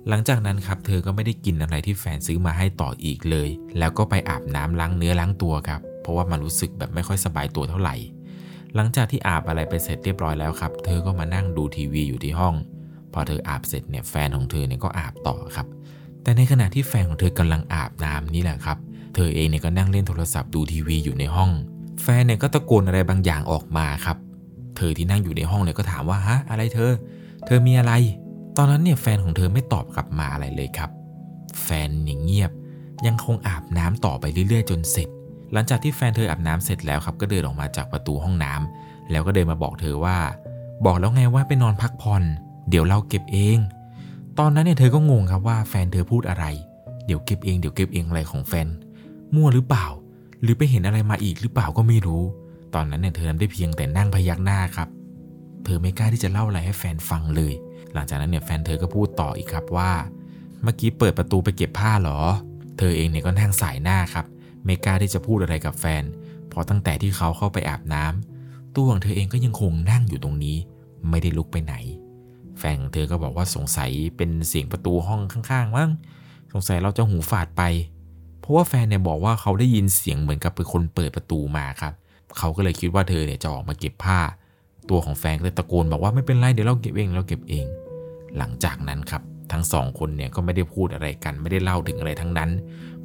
[0.08, 3.50] หลังจากนั้นครับเธอก็ไม่ได้กินอะไรที่แฟนซื้อมาให้ต่ออีกเลย
[3.80, 7.96] แล้วก็ไปอาบน้ำล้างเนื้อล้างตัวครับ เพราะว่ามันรู้สึกแบบไม่ค่อยสบายตัวเท่าไหร่
[8.76, 12.56] หลังจากที่อาบอะไรไปเสร็จเรียบร้อยแล้วครับ เธอก็มานั่งดูทีวีอยู่ที่ห้อง
[13.14, 15.68] พอเธออาบเสร็จเนี่ยแฟนของเธอเนี่ยก็อาบต่อครับ
[16.24, 18.78] แต่ในขณะที่แฟนของเธอกำลังอาบน้ำนี่แหละครับ
[19.16, 21.52] เธอเองเนี่ยก็นั่งเล่นโทรศัพท์ดูทีวีอยู่ในห้อง
[22.04, 24.18] แฟนเนี่ยก็ตะโกนอะไรบางอย่างออกมาครับ
[24.78, 26.92] เธอที่นั่งอยู่ในห้องเนี่ยก็ถามว่าฮะอะไรเธอ
[27.46, 27.94] เธอมีอะไร
[28.58, 30.90] ตอนนั้นเนี่ยแฟนของเธอไม่ตอบกลับมาอะไรเลยครับ
[31.64, 32.52] แฟนเนี่ยเงียบ
[33.06, 35.10] ยังคงอาบน้ำต่อไปเรื่อย ๆ จนเสร็จ
[35.54, 40.18] หลังจากที่แฟนเธออาบน้ำเสร็จแล้วครับ ก็เดินออกมาจากประตูห้องน้ำแล้วก็เดินมาบอกเธอว่า
[40.86, 42.24] บอกแล้วไงว่าไปนอนพักผ่อน
[42.70, 43.58] เดี๋ยวเราเก็บเอง
[44.40, 46.46] ตอนนั้นเนี่ยเธอก็งงครับว่าแฟนเธอพูดอะไร
[47.06, 48.68] เดี๋ยวเก็บเองเดี๋ยวเก็บเองอะไรของแฟน
[49.36, 49.86] มั่วหรือเปล่า
[50.42, 52.24] หรือไปเห็นอะไรมาอีกหรือเปล่าก็ไม่รู้
[52.76, 54.90] ตอนนั้นเนี่ยเธอทำได้เพียงแต่นั่งพยักหน้าครับ
[55.64, 57.54] เธอไม่กล้าที่จะเล่าอะไรให้แฟนฟังเลย
[57.94, 59.92] หลังจากนั้นเนี่ยแฟนเธอก็พูดต่ออีกครับว่า
[60.64, 62.20] เมื่อกี้เปิดประตูไปเก็บผ้าเหรอ
[62.78, 64.26] เธอเองเนี่ยก็นั่งสายหน้าครับ
[64.66, 66.04] ไม่กล้าที่จะพูดอะไรกับแฟน
[66.50, 70.58] เพราะตั้งแต่ที่เขาเข้าไปอาบน้ำตัวของเธอเองก็ยังคงนั่งอยู่ตรงนี้
[71.10, 71.76] ไม่ได้ลุกไปไหน
[72.60, 75.90] แฟนของเธอก็บอกว่าสงสัยเป็นเสียงประตูห้องข้างๆมั้ง
[76.54, 77.64] สงสัยเราจะหูฝาดไป
[78.40, 81.94] เพราะว่าแฟนเนี่ยบอกว่าเขาได้ยินเสียงเหมือนกับเป็นคนเปิดประตูมาครับ
[82.38, 84.20] เขาก็เลยคิดว่าเธอเนี่ยจะออกมาเก็บผ้า
[84.90, 87.66] ตัวของแฟนก็เลยตะโกนบอกว่าไม่เป็นไรเดี๋ยวเราเก็บเองเราเก็บเอง
[88.38, 92.50] หลังจากนั้นครับทั้งสองคนเนี่ยก็ไม่ได้พูดอะไรกันไม่ได้เล่าถึงอะไรทั้งนั้น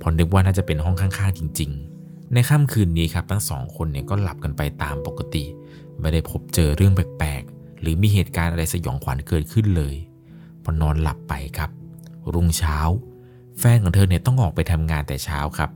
[0.00, 1.70] พอนึกว่าน่าจะเป็นห้องข้างๆจริง
[2.02, 5.44] ๆ ในค่ำคืนนี้ครับทั้งสองคนเนี่ยก็หลับกันไปตามปกติ
[6.00, 9.94] ไม่ได้พบเจอเรื่องแปลกๆ หรือมีเหตุการณ์อะไรสยองขวัญเกิดขึ้นเลย
[10.62, 11.70] พอนอนหลับไปครับ
[12.34, 12.78] รุ่งเช้า
[13.58, 15.70] แฟนของเธอเนี่ยต้องออกไปทำงานแต่เช้าครับ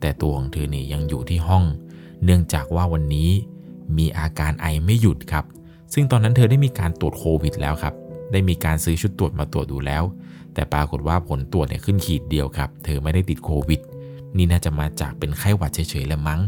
[0.00, 1.64] แต่ตัวของเธอเนี่ยยังอยู่ที่ห้อง
[2.24, 3.30] เนื่องจากว่าวันนี้
[3.98, 5.44] มีอาการไอไม่หยุดครับ
[5.94, 7.94] ซึ่งตอนนั้นเธอได้มีการตรวจโควิดแล้วครับ
[8.32, 10.02] ได้มีการซื้อชุดตรวจมาตรวจดูแล้ว
[10.54, 13.80] แต่ปรากฏว่าผลตรวจเนี่ยขึ้นขีดเดียวครับ เธอไม่ได้ติดโควิด
[14.36, 16.40] นี่น่าจะมาจากเป็นไข้หวัดเฉยๆแล้วมั้ง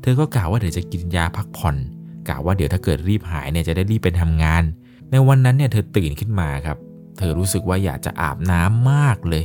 [0.00, 1.76] เธอก็กล่าวว่าเดี๋ยวจะกินยาพักผ่อน
[2.28, 4.62] กล่าวว่าเดี๋ยวถ้าเกิดรีบหายเนี่ยจะได้รีบไปทำงาน
[5.10, 6.78] ในวันนั้นเนี่ยเธอตื่นขึ้นมาครับ
[7.18, 9.44] เธอรู้สึกว่าอยากจะอาบน้ำมากเลย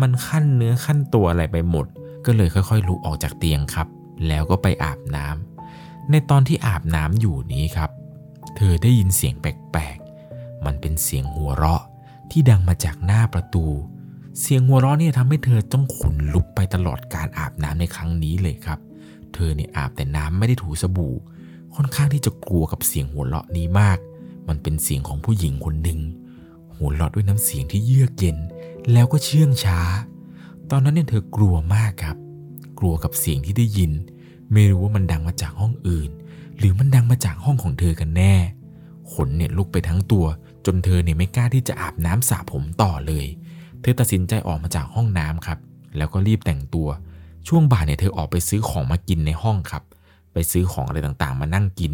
[0.00, 1.86] มันขั้นเนื้อขั้นตัวอะไรไปหมด
[2.26, 3.86] ก็เลยค่อยๆลุกออกจากเตียงครับ
[4.28, 7.90] แล้วก็ไปอาบน้ำในตอนที่อาบน้ำอยู่นี้ครับ
[8.56, 11.82] เธอได้ยินเสียงแปลกๆ มันเป็นเสียงหัวเราะ
[12.30, 13.66] ที่ดังมาจากหน้าประตู
[14.40, 18.78] เสียงหัวเราะเนี่ยทำให้เธอต้องขนลุกไปตลอดการอาบน้ำในครั้งนี้เลยครับ
[19.34, 21.14] เธอเนี่ยอาบแต่น้ำไม่ได้ถูสบู่
[21.76, 23.98] ค่อนข้างที่จะกลัวกับเสียงหัวเราะนี้มาก
[24.48, 26.00] มันเป็นเสียงของผู้หญิงคนหนึ่ง
[26.76, 28.36] หัวเราะด้วยน้ำเสียงที่เยือกเย็น
[28.92, 29.80] แล้วก็เชื่องช้า
[30.70, 32.16] ตอนนั้นเนี่ยเธอกลัวมากครับ
[32.78, 33.92] กลัวกับเสียงที่ได้ยิน
[34.52, 36.10] ไม่รู้ว่ามันดังมาจากห้องอื่น
[36.58, 38.34] หรือมันดังมาจากห้องของเธอกันแน่
[39.12, 40.26] ขนเนี่ยลุกไปทั้งตัว
[40.66, 43.26] จนเธอเนี่ยไม่กล้าที่จะอาบน้ำสระผมต่อเลย
[43.80, 45.58] เธอตัดสินใจออกมาจากห้องน้ำครับ
[45.96, 46.88] แล้วก็รีบแต่งตัว
[47.48, 49.82] ช่วงบ่ายเนี่ยเธอออกไปซื้อของมากินในห้องครับ
[50.34, 51.92] ไปซื้อของอะไรต่างๆ มานั่งกิน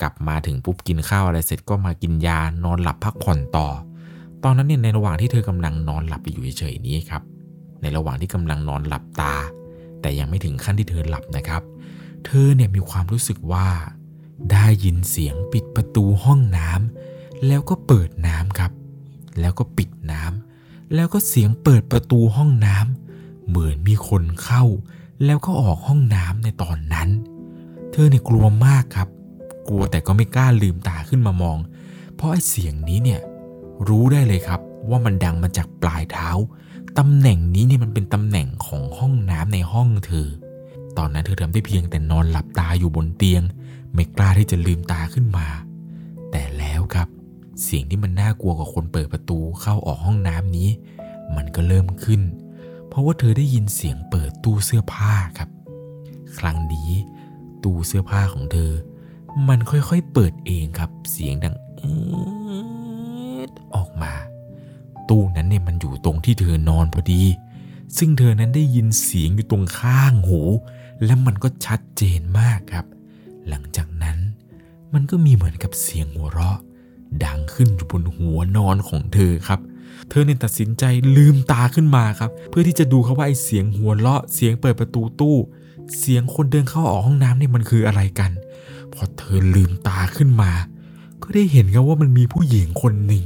[0.00, 3.68] กลับมาถึงปุ๊บกินข้าวอะไรเสร็จก็มากินยานอนหลับพักผ่อนต่อ
[4.44, 7.22] ตอนนั้นเนี่ยในระหว่างที่เธอกำลังนอนหลับอยู่เฉยๆนี้ครับ
[7.82, 9.34] ในระหว่างที่กำลังนอนหลับตา
[10.00, 11.62] แต่ยังไม่ถึงขั้นที่เธอหลับนะครับ
[12.24, 13.66] เธอเนี่ยมีความรู้สึกว่า
[14.52, 18.72] ได้ยินเสียงปิดประตูห้องน้ำแล้วก็เปิดน้ำครับ
[19.40, 20.22] แล้วก็ปิดน้
[20.94, 24.64] แล้วก็เสียงเปิดประตูห้องน้ำเหมือนมีคนเข้า
[25.24, 27.08] แล้วก็ออกห้องน้ำในตอนนั้น
[27.96, 29.08] เธอเนี่ยกลัวมากครับ
[29.68, 31.58] กลัวแต่ก็ไม่กล้าลืมตาขึ้นมามอง
[32.14, 33.20] เพราะไอ้เสียงนี้เนี่ย
[33.88, 36.30] รู้ได้เลยครับว่ามันดังมาจากปลายเท้า
[36.98, 40.28] ตำแหน่งนี้เนี่ยมันเป็นตำแหน่งของห้องน้ำในห้องเธอ
[40.98, 43.42] ตอนนั้นเธอทำได้เพียงแต่นอนหลับตาอยู่บนเตียง
[43.94, 45.46] ไม่กล้าที่จะลืมตาขึ้นมา
[46.30, 47.08] แต่แล้วครับ
[47.62, 50.70] เสียงที่มันน่ากลัวกว่าคนเปิดประตูเข้าออกห้องน้ำนี้
[51.36, 52.20] มันก็เริ่มขึ้น
[52.88, 55.48] เพราะว่าเธอได้ยินเสียงเปิดตู้เสื้อผ้าครับ
[56.38, 56.90] ครั้งนี้
[57.64, 58.72] ตู้เสื้อผ้าของเธอ
[59.48, 61.82] มันค่อยๆเปิดเองครับ เสียงดังเอ
[63.74, 64.12] ออกมา
[65.08, 67.22] ตู้นั้นเนี่ยมันอยู่ตรงที่เธอนอนพอดี
[67.98, 70.40] ซึ่งเธอนั้นได้ยินเสียงอยู่ตรงข้างหู
[71.04, 72.86] และมันก็ชัดเจนมากครับ
[73.48, 74.18] หลังจากนั้น
[74.94, 76.58] มันก็มีเหมือนกับเสียงหัวเราะ
[77.24, 79.60] ดังขึ้นอยู่บนหัวนอนของเธอครับ
[80.10, 80.84] เธอเนี่ยตัดสินใจ
[81.16, 85.36] ลืมตาขึ้นมาครับ เพื่อที่จะดูครับว่าไอเสียงหัวเราะเสียงเปิดประตูตู้
[85.98, 88.30] เสียงคนเดินเข้าออกห้องน้ำนี่มันคืออะไรกัน
[88.92, 90.52] พอเธอลืมตาขึ้นมา
[91.22, 93.24] ก็ได้เห็นครับว่ามันมีผู้หญิงคนหนึ่ง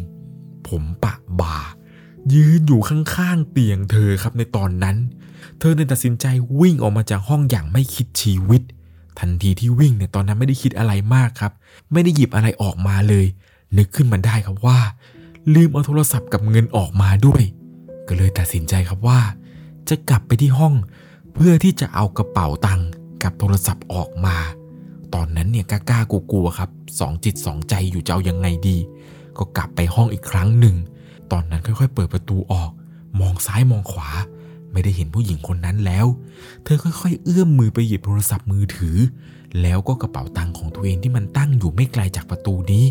[0.68, 1.57] ผมปะบา
[2.35, 4.97] ยืนอยู่ข้างๆเตียงเธอครับในตอนนั้น
[5.59, 6.27] เธอเนี่ยตัดสินใจ
[6.61, 8.62] วิ่งออกมาจากห้องอย่างไม่คิดชีวิต
[9.18, 11.53] ทันทีที่วิ่งเนี่ยตอนนั้นไม่ได้คิดอะไรมากครับ
[11.92, 13.27] ไม่ได้หยิบอะไรออกมาเลย
[13.79, 14.79] นึกขึ้นมาได้ครับว่า
[15.55, 17.42] ลืมเอาโทรศัพท์กับเงินออกมาด้วย
[18.09, 19.21] ก็เลยตัดสินใจครับว่า
[19.88, 20.75] จะกลับไปที่ห้อง
[21.35, 22.88] เพื่อที่จะเอากระเป๋าตังค์
[23.23, 24.37] กับโทรศัพท์ออกมา
[25.14, 28.77] ตอนนั้นเนี่ยกล้าๆกลัวๆครับสองจิตสองใจอยู่จะเอายังไงดี
[29.38, 30.77] ก็กลับไปห้องอีกครั้งหนึ่ง
[31.33, 32.71] ตอนนั้นค่อยๆ เปิดประตูออก
[33.21, 34.11] มองซ้ายมองขวา
[34.73, 36.07] ไม่ได้เห็นผู้หญิงคนนั้นแล้ว
[36.64, 38.97] เธอค่อยๆ เอื้อมมือไปหยิบโทรศัพท์มือถือ
[39.62, 42.85] แล้วก็กระเป๋าตังค์ของตัวเองที่มันตั้งอยู่ไม่ไกลจากประตูนี้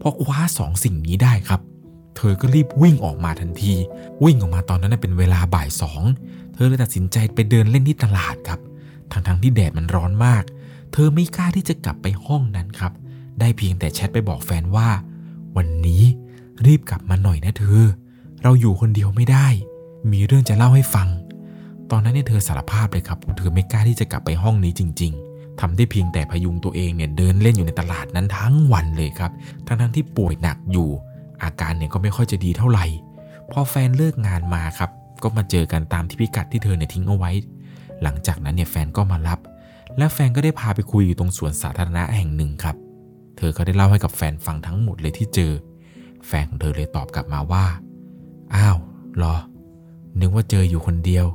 [0.00, 1.60] พอคว้าสองสิ่งนี้ได้ครับ
[2.16, 3.74] เธอก็รีบวิ่งออกมาทันที
[4.24, 6.02] วิ่งออกมาตอนนั้นเป็นเวลาบ่ายสอง
[6.62, 8.60] ธอเลยตัดสินใจไปเดินเล่นที่ตลาดครับ
[9.12, 10.44] ทั้งๆที่แดดมันร้อนมาก
[10.92, 12.92] เธอไม่กล้าที่จะกลับไปห้องนั้นครับ
[13.40, 14.88] ได้เพียงแต่แชทไปบอกแฟนว่า
[15.56, 16.02] วันนี้
[16.66, 17.84] รีบกลับมาหน่อยนะเธอ
[18.42, 19.46] เราอยู่คนเดียวไม่ได้
[20.12, 21.08] มีเรื่องจะเล่าให้ฟัง
[21.90, 29.32] ตอนนั้นเนี่ยเธอสารภาพเลยครับว่าเธอไม่กล้าที่จะกลับไปห้องนี้จริง ๆทำได้เพียงแต่พยุงตัวเองเนี่ยเดินเล่นอยู่ในตลาดนั้นทั้งวันเลยครับ
[29.66, 30.88] ทั้งๆที่ป่วยหนักอยู่
[31.42, 32.86] อาการเนี่ยก็ไม่ค่อยจะดีเท่าไหร่
[33.50, 34.90] พอแฟนเลิกงานมาครับ
[35.22, 37.30] ก็มาเจอกันตามที่พิกัดที่เธอเนี่ยทิ้งเอาไว้
[38.02, 39.38] หลังจากนั้นเนี่ยแฟนก็มารับ
[39.98, 42.76] และแฟนก็ได้พาไปคุยอยู่ตรงสวนสาธารณะแห่งหนึ่งครับ
[43.36, 45.52] เธอก็ได้เล่าให้กับแฟนฟังทั้งหมดเลยที่เจอ
[46.26, 47.64] แฟนของเธอเลยตอบกลับมาว่า
[48.54, 48.76] อ้าว
[49.18, 49.34] หรอ
[50.20, 51.26] นึกว่าเจออยู่คนเดียว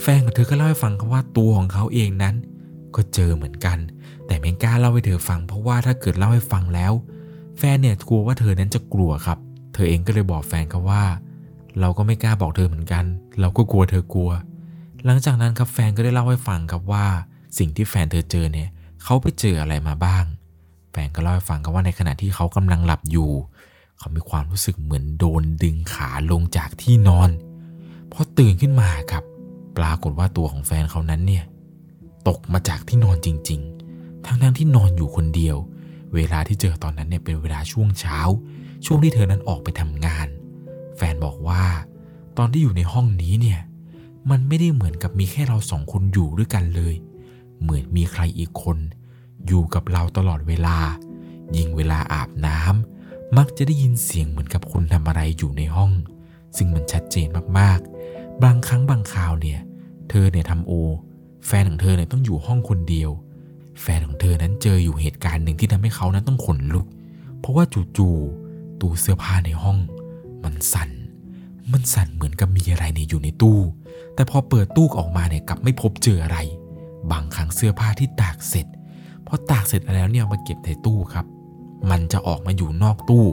[0.00, 2.34] แฟนของเธอก็เล่าให้ฟังครับว่าตัวของเขาเองนั้น
[2.94, 3.78] ก็เจอเหมือนกัน
[4.26, 6.92] แต่ไม่กล้าเล่าให้เธอฟัง เพราะว่าถ้าเกิดเล่าให้ฟังแล้ว
[7.58, 9.38] แฟนเนี่ยกลัวว่าเธอนั้นจะกลัวครับ
[9.74, 11.04] เธอเองก็เลยบอกแฟนเขาว่า
[11.80, 13.04] เราก็ไม่กล้าบอกเธอเหมือนกัน
[13.40, 14.30] เราก็กลัวเธอกลัว
[15.04, 17.06] หลังจากนั้นครับแฟนก็ได้เล่าให้ฟังครับว่า
[17.58, 18.68] สิ่งที่แฟนเธอเจอเนี่ย
[19.02, 20.24] เขาไปเจออะไรมาบ้าง
[20.92, 23.30] แฟนก็เล่าให้ฟังครับว่าในขณะที่เขากำลังหลับอยู่
[23.98, 27.30] เขามีความรู้สึกเหมือนโดนดึงขาลงจากที่นอน
[28.12, 29.24] พอตื่นขึ้นมาครับ
[29.76, 31.44] ปรากฏว่าตัวของแฟนเขานั้นเนี่ย
[32.28, 33.60] ตกมาจากที่นอนจริง
[33.94, 35.56] ๆ ทั้งๆทที่นอนอยู่คนเดียว
[36.14, 38.18] เวลาที่เจอตอนนั้นเนี่ยเป็นเวลาช่วงเช้า
[38.84, 40.26] ช่วงที่เธอนั้นออกไปทำงาน
[40.96, 41.64] แฟนบอกว่า
[42.38, 43.60] ตอนที่อยู่ในห้องนี้เนี่ย
[44.30, 46.94] มันไม่ได้เหมือนกับมีแค่เราสองคนอยู่ด้วยกันเลย
[47.62, 48.78] เหมือนมีใครอีกคน
[49.46, 50.78] อยู่กับเราตลอดเวลา
[51.56, 55.92] ยิ่งเวลาอาบน้ำมักจะได้ยินเสียงเหมือนกับคนทำอะไรอยู่ในห้อง
[56.56, 57.28] ซึ่งมันชัดเจน
[57.58, 59.60] มากๆ บางครั้งบางคราวเนี่ย
[60.08, 60.72] เธอเนี่ยทำโอ
[61.46, 63.10] แฟนของเธอเนี่ยต้องอยู่ห้องคนเดียว
[63.82, 66.86] แฟนของเธอนั้นเจออยู่เหตุการณ์หนึ่งที่ทำให้เขานั้นต้องขนลุก
[67.40, 67.64] เพราะว่า
[67.96, 69.78] จู่ๆตู้เสื้อผ้าในห้อง
[70.44, 70.90] มันสั่น
[71.72, 73.58] มันสั่นเหมือนกับมีอะไรเนี่ยอยู่ในตู้
[74.14, 76.38] แต่พอเปิดตู้ออกมาเนี่ยกลับไม่พบเจออะไร
[77.10, 78.66] บางครั้งเสื้อผ้าที่ตากเสร็จ
[79.26, 81.26] พอตากเสร็จแล้วเนี่ยเอามาเก็บในตู้ครับ
[81.90, 83.24] มันจะออกมาอยู่นอกตู้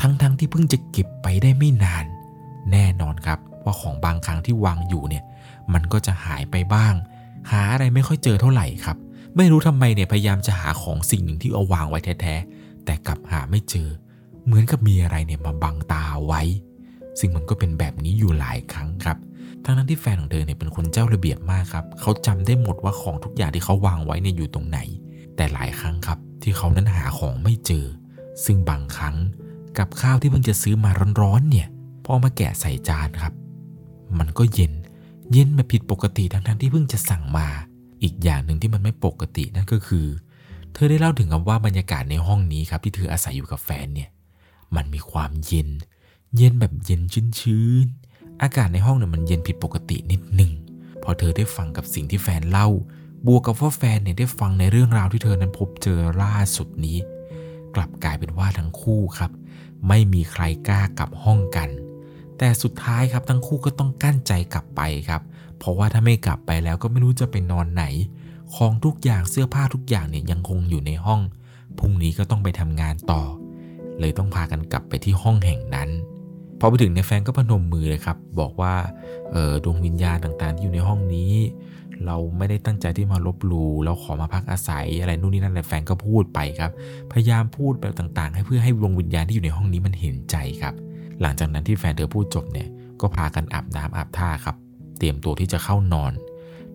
[0.00, 2.04] ทั้งๆทที่เพิ่งจะเก็บไปได้ไม่นาน
[2.72, 5.24] แน่นอนครับว่าของบางครั้งที่วางอยู่เนี่ย
[5.72, 6.94] มันก็จะหายไปบ้าง
[7.50, 8.96] หาอะไรไม่ค่อยเจอเท่าไหร่ครับ
[9.36, 13.88] ไม่รู้ทำไมเนี่ยพยายามจะหาของสิ่งหนึ่งที่เอาวางไว้แท้ๆแต่กลับหาไม่เจอ
[14.46, 16.42] เหมือนกับมีอะไรเนี่ยมาบังตาไว้
[17.18, 19.18] ซึ่งมันก็เป็นแบบนี้อยู่หลายครั้งครับ
[19.64, 24.78] ทั้งนั้นที่แฟนของเธอเนี่ยเป็นคนเจ้าระเบียบมากครับ เขาจำได้หมดว่าของทุกอย่างที่เขาวางไว้เนี่ยอยู่ตรงไหน
[25.36, 27.84] แต่หลายครั้งครับที่เขานั้นหาของไม่เจอ
[28.44, 29.16] ซึ่งบางครั้ง
[29.78, 31.68] กับข้าวที่เพิ่งจะซื้อมาร้อนๆเนี่ย
[32.04, 33.32] พอมาแกะใส่จานครับ
[34.18, 34.72] มันก็เย็น
[35.32, 37.46] เย็นแบบผิดปกติทั้งๆที่เพิ่งจะสั่งมา
[38.02, 40.06] อีกอย่างหนึ่งที่มันไม่ปกตินั่นก็คือ
[40.72, 44.08] เธอได้เล่าถึงกับว่าบรรยากาศในห้องนี้ครับที่เธออาศัยอยู่กับแฟนเนี่ย
[44.76, 45.68] มันมีความเย็น
[46.36, 47.00] เย็นแบบเย็น
[47.40, 50.52] ชื้นๆ อากาศในห้องเนี่ยมันเย็นผิดปกตินิดหนึ่ง
[51.02, 52.68] พอเธอได้ฟังกับสิ่งที่แฟนเล่า
[53.26, 56.98] บวกกับว่าแฟนเนี่ยได้ฟังในเรื่องราวที่เธอนั้นพบเจอล่าสุดนี้
[57.74, 59.30] กลับกลายเป็นว่าทั้งคู่ครับ
[59.88, 61.68] ไม่มีใครกล้ากลับห้องกัน
[62.38, 65.22] แต่สุดท้ายครับทั้งคู่ก็ต้องกั้นใจกลับไปครับ
[65.58, 67.84] เพราะว่าถ้าไม่กลับไปแล้วก็ไม่รู้จะไปนอนไหน
[68.56, 71.20] ของทุกอย่างเสื้อผ้าทุกอย่างเนี่ยยังคงอยู่ในห้อง
[71.78, 73.22] พรุ่งนี้ก็ต้องไปทำงานต่อ
[74.00, 75.90] เลยต้องพากันกลับไปที่ห้องแห่งนั้น
[76.60, 78.74] พอไปถึงในแฟนก็พนมมือเลยครับ บอกว่า
[79.32, 81.32] เออดวงวิญญาณต่างๆ ที่อยู่ในห้องนี้
[82.06, 86.70] เราไม่ได้ตั้งใจที่มาลบหลู่เราขอมาพักอาศัยอะไรนู่นนี่นั่นแหละแฟนก็พูดไปครับ
[87.12, 90.74] พยายามพูดแบบต่างๆ ให้เพื่อให้ดวงวิญญาณที่อยู่ในห้องนี้มันเห็นใจครับ
[91.20, 92.68] หลังจากนั้นที่แฟนเธอพูดจบเนี่ย
[93.00, 94.56] ก็พากันอาบน้ำอาบท่าครับ
[94.98, 96.12] เตรียมตัวที่จะเข้านอน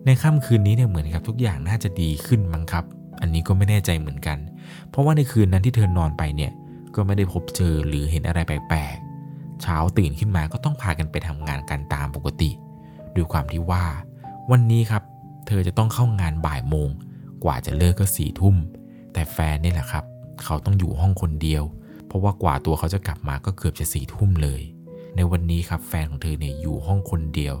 [0.04, 2.84] ในค่ำคืนนี้เนี่ยเหมือนกับ ทุกอย่างน่าจะดีขึ้นมั้งครับ
[3.20, 4.38] อันนี้ก็ไม่แน่ใจเหมือนกัน
[4.90, 6.52] เพราะว่าในคืนนั้นที่เธอนอนไปเนี่ย
[6.94, 12.50] ก็ไม่ได้พบเจอหรือเห็นอะไรแปลกๆ เช้าตื่นขึ้นมาก็ต้องพากันไปทำงานกันตามปกติ
[13.14, 13.84] ด้วยความที่ว่า
[14.50, 15.02] วันนี้ครับ
[15.46, 16.88] เธอจะต้องเข้างานบ่ายโมง
[17.44, 18.56] กว่าจะเลิกก็สี่ทุ่ม
[19.12, 20.04] แต่แฟนนี่แหละครับ
[20.44, 21.64] เขาต้องอยู่ห้องคนเดียว
[22.06, 24.60] เพราะว่ากว่าตัวเขาจะกลับมาก็เกือบจะสี่ทุ่มเลย
[25.16, 27.54] ในวันนี้ครับแฟนของเธอเนี่ยอยู่ห้องคนเดียว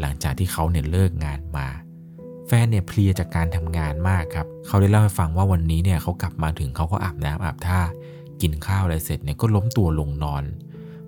[0.00, 1.68] หลังจากที่เขาเนี่ยเลิกงานมา
[2.46, 7.80] แฟนเนี่ยเพลียจากการทำงานมากครับ เขาได้เล่าให้ฟังว่าวันนี้เนี่ยเขากลับมาถึงเขาก็อาบน้ำอาบท่า
[8.42, 10.44] กินข้าวอะไรเสร็จเนี่ยก็ล้มตัวลงนอน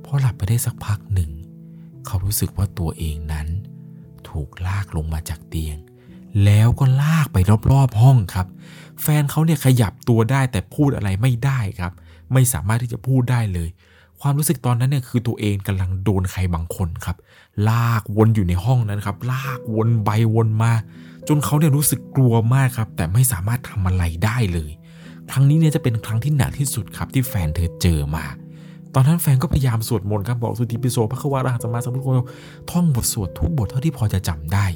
[0.04, 1.30] พอหลับไปได้สักพักหนึ่ง
[2.06, 3.46] เขารู้สึกว่าตัวเองนั้น
[4.28, 5.76] ถูกลากลงมาจากเตียง
[6.44, 7.36] แล้วก็ลากไป
[7.72, 8.46] รอบๆห้องครับ
[9.02, 11.92] แฟนเขาเนี่ยขยับตัวได้แต่พูดอะไรไม่ได้ครับ
[12.32, 13.68] ไม่สามารถที่จะพูดได้เลย
[14.20, 17.16] ความรู้สึกตอนนั้นเนี่ยคือตัวเองกำลังโดนใครบางคนครับ
[17.68, 20.72] ลากวนอยู่ในห้องนั้นครับ ลากวนไปวนมา
[21.28, 24.70] จนเขาเนี่ยรู้สึกกลัวมากครับ แต่ไม่สามารถทำอะไรได้เลย
[25.32, 28.24] ครั้งนี้เนี่ยจะเป็นครั้งที่หนักที่สุดครับที่แฟนเธอเจอมา
[28.94, 32.20] ตอนนั้นแฟนก็พยายามสวดมนต์ครับบอกสุติปิโสพระควาระหัสมมาสัมพุทโธ
[32.70, 34.66] ท่องบทสวดทุกบทเท่าที่พอจะจำได้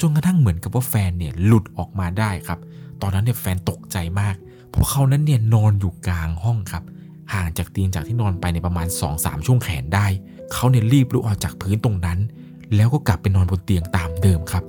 [0.00, 2.58] จนกระทั่งเหมือนกับว่าแฟนเนี่ยหลุดออกมาได้ครับ
[3.02, 4.34] ตอนนั้นเนี่ยแฟนตกใจมาก
[4.70, 6.84] เพราะเขานั้นเนี่ยนอนอยู่กลางห้องครับ
[7.32, 8.86] ห่างจากเตียงจากที่นอนไปในประมาณ
[9.16, 10.06] 2-3 ช่วงแขนได้
[10.52, 12.18] เขาเนี่ยรีบลุกออกจากพื้นตรงนั้น
[12.76, 14.64] แล้วก็กลับไปนอนบนเตียงตามเดิมครับ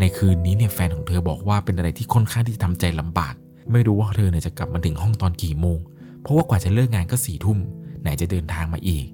[0.00, 3.34] ในคืนนี้เนี่ยแฟนของเธอบอกว่าเป็นอะไรที่ค่อนข้างที่จะทำใจลำบาก
[3.72, 5.78] ไม่รู้ว่าเธอเนี่ยจะกลับมาถึงห้องตอนกี่โมง
[6.22, 7.58] เพราะว่ากว่าจะเลิกงานก็สี่ทุ่ม
[8.02, 9.06] ไหนจะเดินทางมาอีก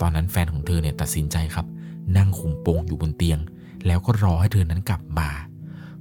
[0.00, 1.66] ตอนนั้นแฟนของเธอเนี่ยตัดสินใจครับ
[2.16, 3.38] นั่งคุมโปงอยู่บนเตียง
[3.86, 5.28] แล้วก็รอให้เธอนั้นกลับมา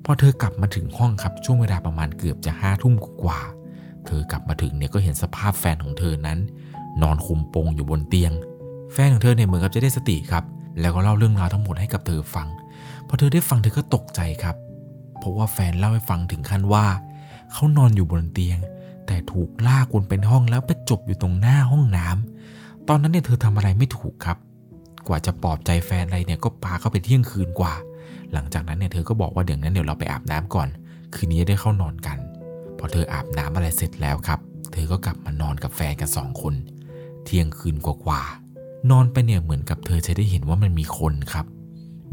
[0.04, 3.40] พอเธอกลับมาถึงห้องครับช่วงเวลาประมาณเกือบจะห้าทุ่มกว่า
[4.06, 6.40] เธอกลับมาถึงเนี่ยก็เห็นสภาพแฟนของเธอนั้น
[7.02, 8.32] นอนคุมโปงอยู่บนเตียง
[8.94, 10.44] แฟนของเธอเนี่ยเหมือนกับจะได้สติครับ
[10.80, 12.48] แล้วก็เล่าเรื่องราวทั้งหมดให้กับเธอฟัง
[13.08, 14.56] พอเธอได้ฟังเธอก็ตกใจครับ
[15.18, 16.86] เพราะว่าแฟนเล่าให้ฟังถึงขั้นว่า
[17.54, 18.60] เขานอนอยู่บนเตียง
[19.08, 24.38] แต่ถูกลากวนเป็นห้องแล้วไปจบอยู่ตรงหน้าห้องน้ำตอนนั้นเนี่ยเธอทำอะไรไม่ถูกครับ
[25.08, 27.74] กว่าจะปลอบใจแฟนอะไรเนี่ยก็ปาเข้าไปเที่ยงคืนกว่า
[28.34, 30.68] หลังจากนั้นเนี่ยเธอก็บอกว่าเดี๋ยวนั้นเดี๋ยวเราไปอาบน้ำก่อน
[31.14, 32.18] คืนนี้จะได้เข้านอนกัน
[32.78, 34.40] พอเธออาบน้ำอะไรเสร็จแล้วครับ
[34.72, 36.54] เธอก็กลับมานอนกับแฟนกันสองคน
[37.26, 41.46] เที่ยงคืนกว่าๆนอนไปเนี่ยเหมือนกับเธอจะได้เห็นว่ามันมีคนครับ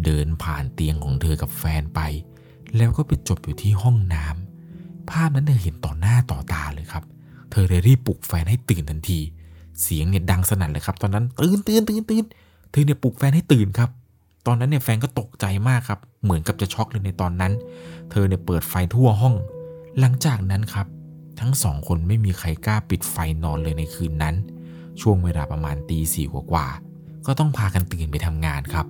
[0.05, 2.01] เดินผ่านเตียงของเธอกับแฟนไป
[2.77, 4.48] แล้วก็ไปจบอยู่ที่ห้องน้ำ
[5.13, 7.05] ภาพนั้นเธอเห็นต่อหน้าต่อตาเลยครับ
[7.51, 9.21] เธอเลยรีบปลุกแฟนให้ตื่นทันที
[9.83, 12.25] เสียงเนี่ยดังสนั่นเลยครับ ตอนนั้นตื่นตื่นตื่นตื่น
[12.71, 13.91] เธอเนี่ยปลุกแฟนให้ตื่นครับ
[14.47, 17.53] ตอนนั้นเนี่ยแฟนก็ตกใจมากครับ เหมือนกับจะช็อกเลยในตอนนั้น
[18.11, 19.35] เธอเนี่ยเปิดไฟทั่วห้อง
[19.99, 20.87] หลังจากนั้นครับ
[21.41, 24.35] ทั้งสองคนไม่มีใครกล้าปิดไฟนอนเลยในคืนนั้น
[25.01, 26.67] ช่วงเวลาประมาณตีสี่กว่า
[27.27, 28.87] ก็ต้องพากันตื่นไปทำงานครับ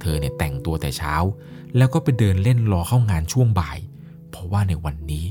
[0.00, 1.14] เธอเนี่ยแต่งตัวแต่เช้า
[1.76, 3.78] แล้วก็ไปเดินเล่นรอเข้างานช่วงบ่าย
[4.30, 5.26] เพราะว่าในวันนี้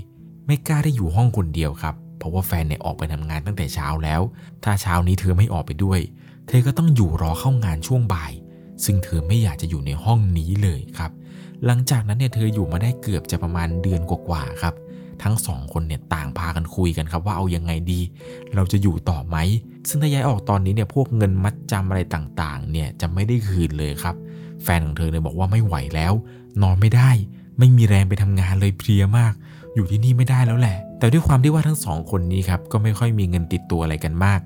[0.50, 4.22] ไม่กล้าได้อยู่ห้องคนเดียวครับ เพราะว่าแฟนเนี่ยออกไปทำงานตั้งแต่เช้าแล้ว
[4.64, 6.00] ถ้าเช้านี้เธอไม่ออกไปด้วย
[6.48, 8.34] เธอก็ต้องอยู่รอเข้างานช่วงบ่าย
[8.86, 11.12] ซึ่งเธอไม่อยากจะอยู่ในห้องนี้เลยครับ
[11.66, 14.74] หลังจากนั้นเนี่ยเธออยู่มาได้เกือบจะประมาณเดือนกว่าๆครับ
[15.24, 18.02] ทั้งสองคนเนี่ยต่างพากันคุยกันครับว่าเอายังไงดี
[18.56, 19.38] เราจะอยู่ต่อไหม
[19.88, 24.16] ซึ่งถ้าย้ายออกตอนนี้เนี่ยพวกเงินมัดจำอะไรต่างๆ เนี่ยจะไม่ได้คืนเลยครับ
[24.64, 26.14] แฟนของเธอเนี่ยบอกว่าไม่ไหวแล้ว
[26.62, 27.10] นอนไม่ได้
[27.60, 29.34] ไม่มีแรงไปทำงานเลยเพลียมาก
[29.76, 34.40] อยู่ที่นี่ไม่ได้แล้วแหละ แต่ด้วยความที่ว่าทั้งสองคนนี้ครับก็ไม่ค่อยมีเงินติดตัวอะไรกันมาก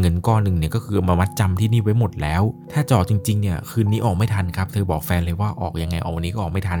[0.00, 6.80] เงินก้อนหนึ่งเนี่ยก็คือมามัดจำที่นี่ไว้หมดแล้ว ถ้าจะออกจริงๆเนี่ยคืนนี้ออกไม่ทันครับ เธอบอกแฟนเลยว่าออกยังไงออกวันนี้ก็ออกไม่ทัน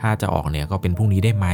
[0.00, 1.46] ถ้าจะออกเนี่ยก็เป็นพรุ่งนี้ได้ไหม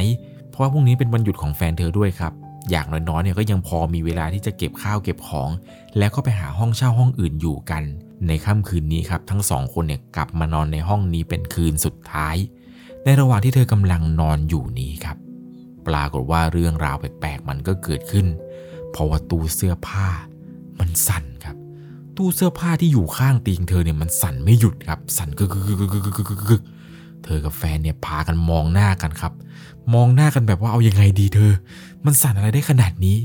[0.51, 2.33] เพราะว่าพรุ่งนี้เป็นวันหยุดของแฟนเธอด้วยครับ
[2.71, 5.51] อย่างน้อยๆเนี่ยก็ยังพอมีเวลาที่จะเก็บข้าวเก็บของ
[5.99, 7.83] แล้วก็ไปหาห้องเช่าห้องอื่นอยู่กัน
[8.27, 12.37] ในค่ำคืนนี้ครับทั้งสองคนเนี่ยกลับมานอนในห้องนี้เป็นคืนสุดท้าย
[13.05, 15.17] ในระหว่างที่เธอกำลังนอนอยู่นี้ครับ
[15.91, 18.27] ปรากฏว่าเรื่องราวแปลกๆมันก็เกิดขึ้น
[18.93, 20.07] เพราะว่าตู้เสื้อผ้า
[20.81, 21.57] มันสั่นครับ
[22.17, 26.63] ตู้เสื้อผ้าที่อยู่ข้างเตียงเธอเนี่ยมันสั่นไม่หยุดครับ สั่นกึกกึกกึกกึกกึกกึกกึก
[27.25, 29.33] เธอกับแฟนเนี่ยพากันมองหน้ากันครับ
[29.95, 31.53] มองหน้ากันแบบว่าเอายังไงดีเธอ
[32.05, 33.19] มันสั่นอะไรได้ขนาดนี้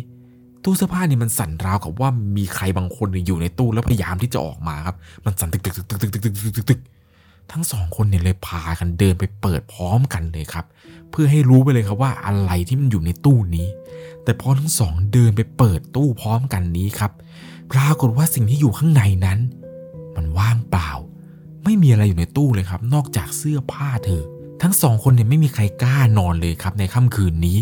[0.63, 6.79] ตู้เสื้อผ้าเนี่ยมันสั่นราวกับว่ามีใครบางคนอยู่ในตู้แล้วพยายามที่จะออกมาครับ มันสั่นตึกตึกตึกตึกตึกตึกตึกตึก
[7.51, 10.65] ทั้งสองคนเนี่ยเลยพากันเดินไปเปิดพร้อมกันเลยครับ
[11.11, 13.67] เพื่อให้รู้ไปเลยครับว่าอะไรที่มันอยู่ในตู้นี้
[14.23, 17.11] แต่พอทั้งสองเดินไปเปิดตู้พร้อมกันนี้ครับ
[17.71, 19.39] ปรากฏว่าสิ่งที่อยู่ข้างในนั้น
[20.15, 20.91] มันว่างเปล่า
[21.63, 24.23] ไม่มีอะไรอยู่ในตู้เลยครับ นอกจากเสื้อผ้าเธอ
[24.61, 27.57] ทั้งสองคนเนี่ยไม่มีใครกล้านอนเลยครับในค่ำคืนนี้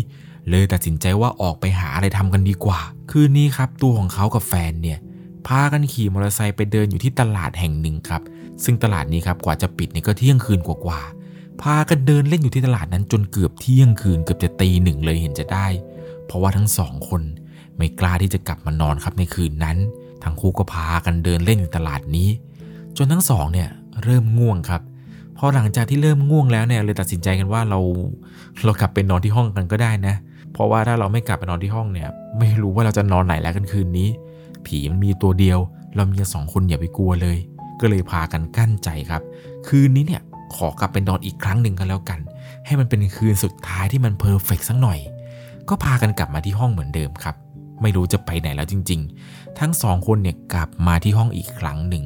[0.50, 4.98] เลยตัดสินใจว่าออกไปหาอะไรทำกันดีกว่า คืนนี้ครับตัวของเขากับแฟนเนี่ย
[5.46, 8.22] พากันขี่มอเตอร์ไซค์ไปเดินอยู่ที่ตลาดแห่งหนึ่งครับ
[8.64, 15.66] ซึ่งตลาดนี้ครับกว่าจะปิดเนี่ยก็เที่ยงคืนกว่าๆพากันเดินเล่นอยู่ที่ตลาดนั้นจนเกือบเที่ยงคืนเกือบจะตีหนึ่งเลยเห็นจะได้
[16.26, 17.22] เพราะว่าทั้งสองคน
[17.76, 19.76] ไม่กล้าที่จะกลับมานอนครับในคืนนั้น
[20.24, 22.28] ทั้งคู่ก็พากันเดินเล่นอยู่ตลาดนี้
[22.96, 23.68] จนทั้งสองเนี่ย
[24.04, 24.82] เริ่มง่วงครับ
[25.36, 27.78] พอหลังจากที่เริ่มง่วงแล้วเนี่ยเลยตัดสินใจกันว่าเรา
[28.64, 30.14] เรากลับไปนอนที่ห้องกันก็ได้นะ
[30.52, 34.08] เพราะว่าถ้าเราไม่กลับไปนอนที่ห้องเนี่ย ไม่รู้ว่าเราจะนอนไหนแล้วกันคืนนี้
[34.66, 35.58] ผีมันมีตัวเดียว
[35.94, 37.38] เรามีสองคนอย่าไปกลัวเลย
[37.80, 39.22] ก็เลยพากันกั้นใจครับ
[39.68, 40.22] คืนนี้เนี่ย
[40.54, 42.20] ขอกลับไปนอนอีกครั้งหนึ่งกันแล้วกัน
[42.66, 44.98] ให้มันเป็นคืนสุดท้ายที่มันเพอร์เฟกสักหน่อย
[45.68, 47.36] ก็พากันกลับมาที่ห้องเหมือนเดิมครับ
[47.82, 52.04] ไม่รู้จะไปไหนแล้วจริง ๆ ทั้งสองคนเนี่ยกลับมาที่ห้องอีกครั้งหนึ่ง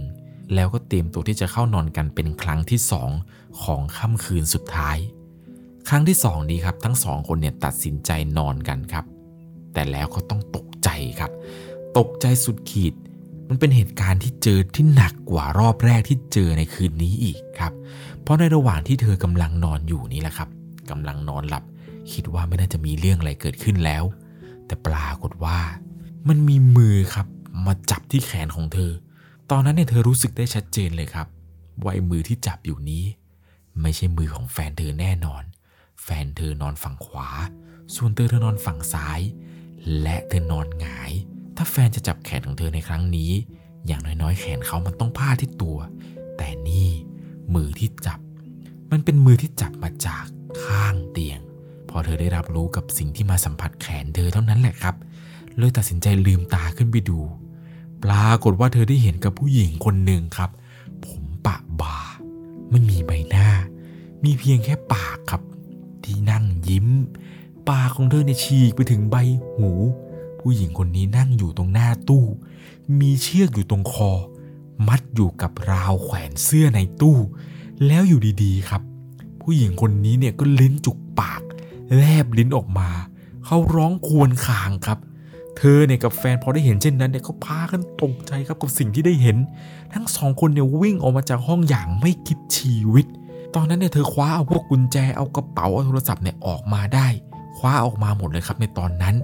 [0.54, 3.10] แล้วก็เตรียมตัวที่จะเข้านอนกันเป็นครั้งที่สอง
[3.62, 4.96] ของค่ำคืนสุดท้าย
[5.88, 9.04] ครั้งที่สองนี้ครับ ทั้งสองคนเนี่ยตัดสินใจนอนกันครับ
[9.72, 10.88] แต่แล้วก็ต้องตกใจ
[11.20, 11.30] ครับ
[11.98, 12.94] ตกใจสุดขีด
[13.48, 17.72] มันเป็นเหตุการณ์ที่เจอที่หนักกว่ารอบแรกที่เจอในคืนนี้อีกครับ
[18.22, 20.48] เพราะในระหว่างที่เธอกำลังนอนอยู่นี่แหละครับ
[20.90, 21.64] กำลังนอนหลับ
[22.12, 24.04] คิดว่าไม่น่าจะมีเรื่องอะไรเกิดขึ้นแล้ว
[24.66, 25.58] แต่ปรากฏว่า
[26.28, 27.26] มันมีมือครับ
[27.66, 28.92] มาจับที่แขนของเธอ
[29.50, 31.26] ตอนนั้นเนี่ยเธอรู้สึกได้ชัดเจนเลยครับ
[31.84, 33.04] ว่ามือที่จับอยู่นี้
[33.82, 35.42] ไม่ใช่มือของแฟนเธอแน่นอน
[36.02, 37.28] แฟนเธอนอนฝั่งขวา
[37.94, 39.20] ส่วนเธอเธอนอนฝั่งซ้าย
[40.02, 41.12] และเธอนอนหงาย
[41.60, 43.30] ถ้าแฟนจะจับแขนของเธอในครั้งนี้
[43.86, 45.78] อย่างน้อยๆ แขนเขามันต้องพาดที่ตัว
[46.36, 46.88] แต่นี่
[47.54, 48.18] มือที่จับ
[48.90, 50.24] มันเป็นมือที่จับมาจาก
[50.62, 51.40] ข้างเตียง
[51.88, 54.94] พอเธอได้รับรู้กับสิ่งที่มาสัมผัสแขนเธอเท่านั้นแหละครับ
[55.56, 57.18] เลยตัดสินใจลืมตาขึ้นไปดู
[58.04, 60.50] ปรากฏว่าเธอได้เห็นกับผู้หญิงคนหนึ่งครับ
[61.06, 61.96] ผมปะบ่า
[62.70, 63.48] ไม่มีใบหน้า
[64.24, 65.42] มีเพียงแค่ปากครับ
[66.04, 66.88] ที่นั่งยิ้ม
[67.68, 69.16] ปากของเธอเนี่ยฉีกไปถึงใบ
[69.56, 69.70] หู
[70.40, 72.24] ผู้หญิงคนนี้นั่งอยู่ตรงหน้าตู้
[73.00, 74.12] มีเชือกอยู่ตรงคอ
[74.88, 77.18] มัดอยู่กับราวแขวนเสื้อในตู้
[77.86, 78.82] แล้วอยู่ดีๆครับ
[79.42, 81.42] ผู้หญิงคนนี้เนี่ยก็ลิ้นจุกปาก
[81.96, 82.88] แลบลิ้นออกมา
[83.44, 84.98] เขาร้องครวญครางครับ
[85.56, 89.36] เธอเนี่ยกับแฟนพอได้เห็นเช่นนั้นเนี่ยก็พากันตกใจครับกับสิ่งที่ได้เห็น
[89.92, 93.06] ทั้งสองคนเนี่ยวิ่งออกมาจากห้องอย่างไม่คิดชีวิต
[93.54, 97.06] ตอนนั้นเนี่ยเธอคว้าเอาพวกกุญแจเอากระเป๋าเอาโทรศัพท์เนี่ยออกมาได้
[97.58, 99.14] คว้าออกมาหมดเลยครับในตอนนั้น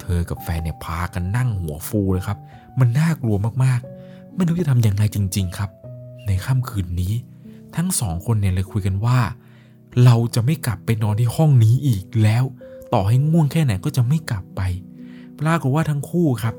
[0.00, 2.38] เธอกับแฟนเนี่ยพากันนั่งหัวฟูเลยครับ
[2.78, 5.70] มันน่ากลัวมากๆ ไม่รู้จะทำยังไงจริง ๆ ครับ
[6.26, 7.12] ในค่ำคืนนี้
[7.76, 9.18] ทั้งสองคนเนี่ยเลยคุยกันว่า
[10.04, 12.44] เราจะไม่กลับไปนอนที่ห้องนี้อีกแล้ว
[12.92, 14.60] ต่อให้ง่วงแค่ไหนก็จะไม่กลับไป
[15.40, 16.54] ปรากฏว่าทั้งคู่ครับ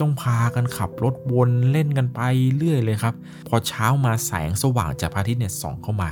[0.00, 2.20] ต้องพากันขับรถวนเล่นกันไป
[2.56, 3.14] เรื่อยเลยครับ
[3.48, 6.10] พอเช้ามาแสงสว่างจากพระอาทิตย์เนี่ยส่องเข้ามา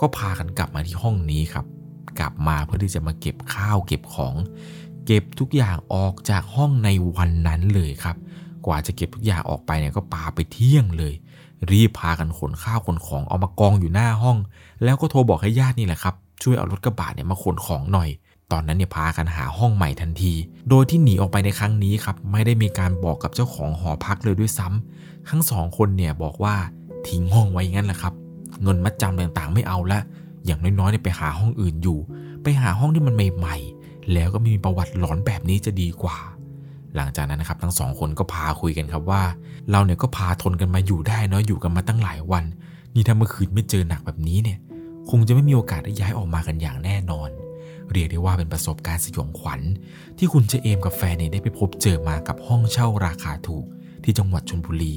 [0.00, 1.66] ก็พากันกลับมาที่ห้องนี้ครับ
[2.20, 4.34] กลับมาเพื่อที่จะมาเก็บข้าวเก็บของ
[5.10, 8.16] เก็บทุกอย่างออกจากห้องในวันนั้นเลยครับ
[8.66, 11.14] กว่าจะเก็บทุกอย่างออกไปเนี่ยก็ปาไปเที่ยงเลย
[11.70, 14.38] รีบพากันขนข้าวขนของเอามากองอยู่หน้าห้อง
[14.84, 18.08] แล้วก็โทรบอกให้ญาตินี่แหละครับ ช่วยเอารถกระบะเนี่ยมาขนของหน่อย
[18.52, 20.32] ตอนนั้นเนี่ยพากันหาห้องใหม่ทันที
[20.68, 26.54] โดยที่หนีออกไปในครั้งนี้ครับไม่ได้มีการบอกกับเจ้าของหอพักเลยด้วยซ้ำทั้งสองคนเนี่ยบอกว่า
[27.08, 28.12] ทิ้งห้องไว้งั้นแหละครับ
[28.62, 30.00] เงินมัดจำต่างๆไม่เอาละ
[30.44, 31.98] อย่างน้อยๆเนี่ยไปหาห้องอื่นอยู่
[32.42, 33.77] ไปหาห้องที่มันใหม่ๆ
[34.12, 36.18] แล้วก็มีประวัติหลอนแบบนี้จะดีกว่า
[36.96, 39.22] หลังจากนั้นนะครับทั้งสองคนก็พาคุยกันครับว่า
[39.70, 42.44] เราเนี่ยก็พาทนกันมาอยู่ได้เนาะอยู่กันมาตั้งหลายวัน
[42.94, 44.58] นี่ถ้าเมื่อคืนไม่เจอหนักแบบนี้เนี่ย
[45.10, 47.30] คงจะไม่มีโอกาสได้ย้ายออกมากันอย่างแน่นอน
[47.92, 49.60] เรียกได้ว่าเป็นประสบการณ์สยองขวัญ
[50.18, 53.64] ที่คุณเจเอมกับแฟนเนี่ยได้ไปพบเจอมากับห้องเช่าราคาถูก
[54.04, 54.94] ที่จังหวัดชลบุรี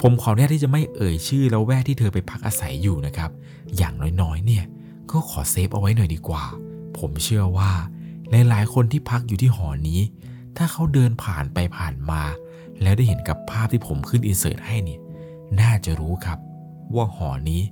[0.00, 3.30] ผมขออนุญาตที่จะไม่เอ่ยชื่อแล้วแวกที่เธอไปพักอาศัยอยู่นะครับ
[3.76, 4.64] อย่างน้อยๆ เนี่ย
[5.10, 6.44] ก็ขอเซฟเอาไว้หน่อยดีกว่า
[6.98, 7.70] ผมเชื่อว่า
[8.30, 10.00] หลายๆ คนที่พักอยู่ที่หอนี้
[10.56, 12.22] ถ้าเขาเดินผ่านไปผ่านมา
[12.82, 15.00] แล้วได้เห็นกับภาพที่ผมขึ้นอินเสิร์ตให้เนี่ย
[15.60, 16.38] น่าจะรู้ครับ
[16.94, 17.62] ว่าหอนี้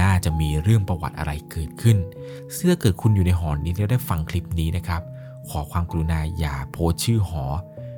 [0.00, 1.96] น่าจะมีเรื่องประวัติอะไรเกิดขึ้น
[2.54, 5.02] ซึ่งถ้าเกิดคุณอยู่ในหอนี้แล้วได้ฟังคลิปนี้นะครับ
[5.50, 7.44] ขอความกรุณาอย่าโพสชื่อหอ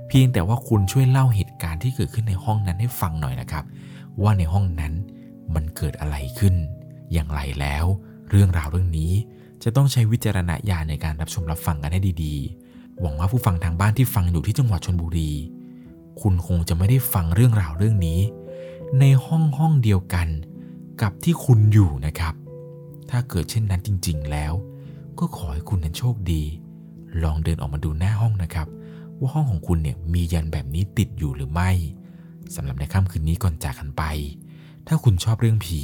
[0.09, 3.65] เพียงแต่ว่าคุณช่วยเล่าเหตุการณ์ที่เกิดขึ้นในห้องนั้นให้ฟังหน่อยนะครับ
[4.23, 4.93] ว่าในห้องนั้น
[5.55, 6.55] มันเกิดอะไรขึ้น
[7.13, 7.85] อย่างไรแล้ว
[8.31, 9.13] เรื่องราวเรื่องนี้
[9.69, 15.31] จะต้องใช้วิจารณญาณในการรับชมรับฟังกันให้ดีๆ หวังว่าผู้ฟังทางบ้านที่ฟังอยู่ที่จังหวัดชนบุรี
[16.21, 18.21] คุณคงจะไม่ได้ฟังเรื่องราวเรื่องนี้
[19.01, 20.29] ในห้องห้องเดียวกัน
[21.03, 22.35] กับที่คุณอยู่นะครับ
[23.11, 24.53] ถ้าเกิดเช่นนั้นจริง ๆ แล้ว
[25.19, 26.43] ก็ขอให้คุณนั้นโชคดี
[27.23, 28.69] ลองเดินออกมาดูหน้าห้องนะครับ
[29.19, 31.71] ว่าห้องของคุณเนี่ยมียันแบบนี้ติดอยู่หรือไม่
[32.55, 34.03] สำหรับในค่ำคืนนี้ก่อนจากกันไป
[34.87, 35.81] ถ้าคุณชอบเรื่องผี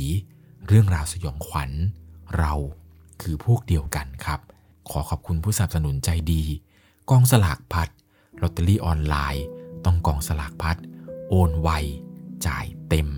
[0.69, 1.71] เรื่องราวสยองขวัญ
[2.39, 2.55] เรา
[3.23, 4.41] คือพวกเดียวกันครับ
[4.91, 6.43] ขอขอบคุณผู้สนับสนุนใจดี
[7.11, 7.89] กองสลากพัด
[8.43, 9.45] ลอตเตอรี่ออนไลน์
[9.85, 10.77] ต้องกองสลากพัด
[11.29, 11.71] โอนไว
[12.47, 13.09] จ่ายเต็ม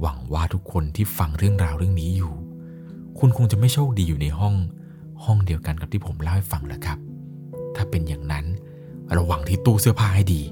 [0.00, 2.32] หวังว่าทุกคนที่ฟังเรื่องราวเรื่องนี้อยู่
[3.18, 4.54] คุณคงจะไม่โชคดีอยู่ในห้อง
[5.24, 6.98] ห้องเดียวกันกับที่ผมเล่าให้ฟังแล้วครับ
[7.76, 8.46] ถ้าเป็นอย่างนั้น
[9.16, 10.42] ระวังที่ตู้เสื้อผ้าให้ดี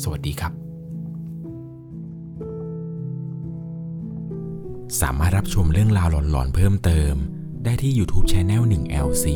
[0.00, 0.52] สวัสดีครับ
[5.00, 7.14] สามารถรับชมเรื่องราวหลอนๆเพิ่มเติม
[7.64, 9.26] ได้ที่ YouTube Channel 1 LC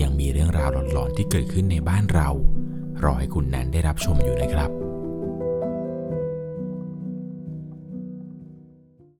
[0.00, 2.28] ยังมีเรื่องราวหลอนๆที่เกิดขึ้นในบ้านเรา
[3.02, 4.85] รอให้คุณแนนได้รับชมอยู่นะครับ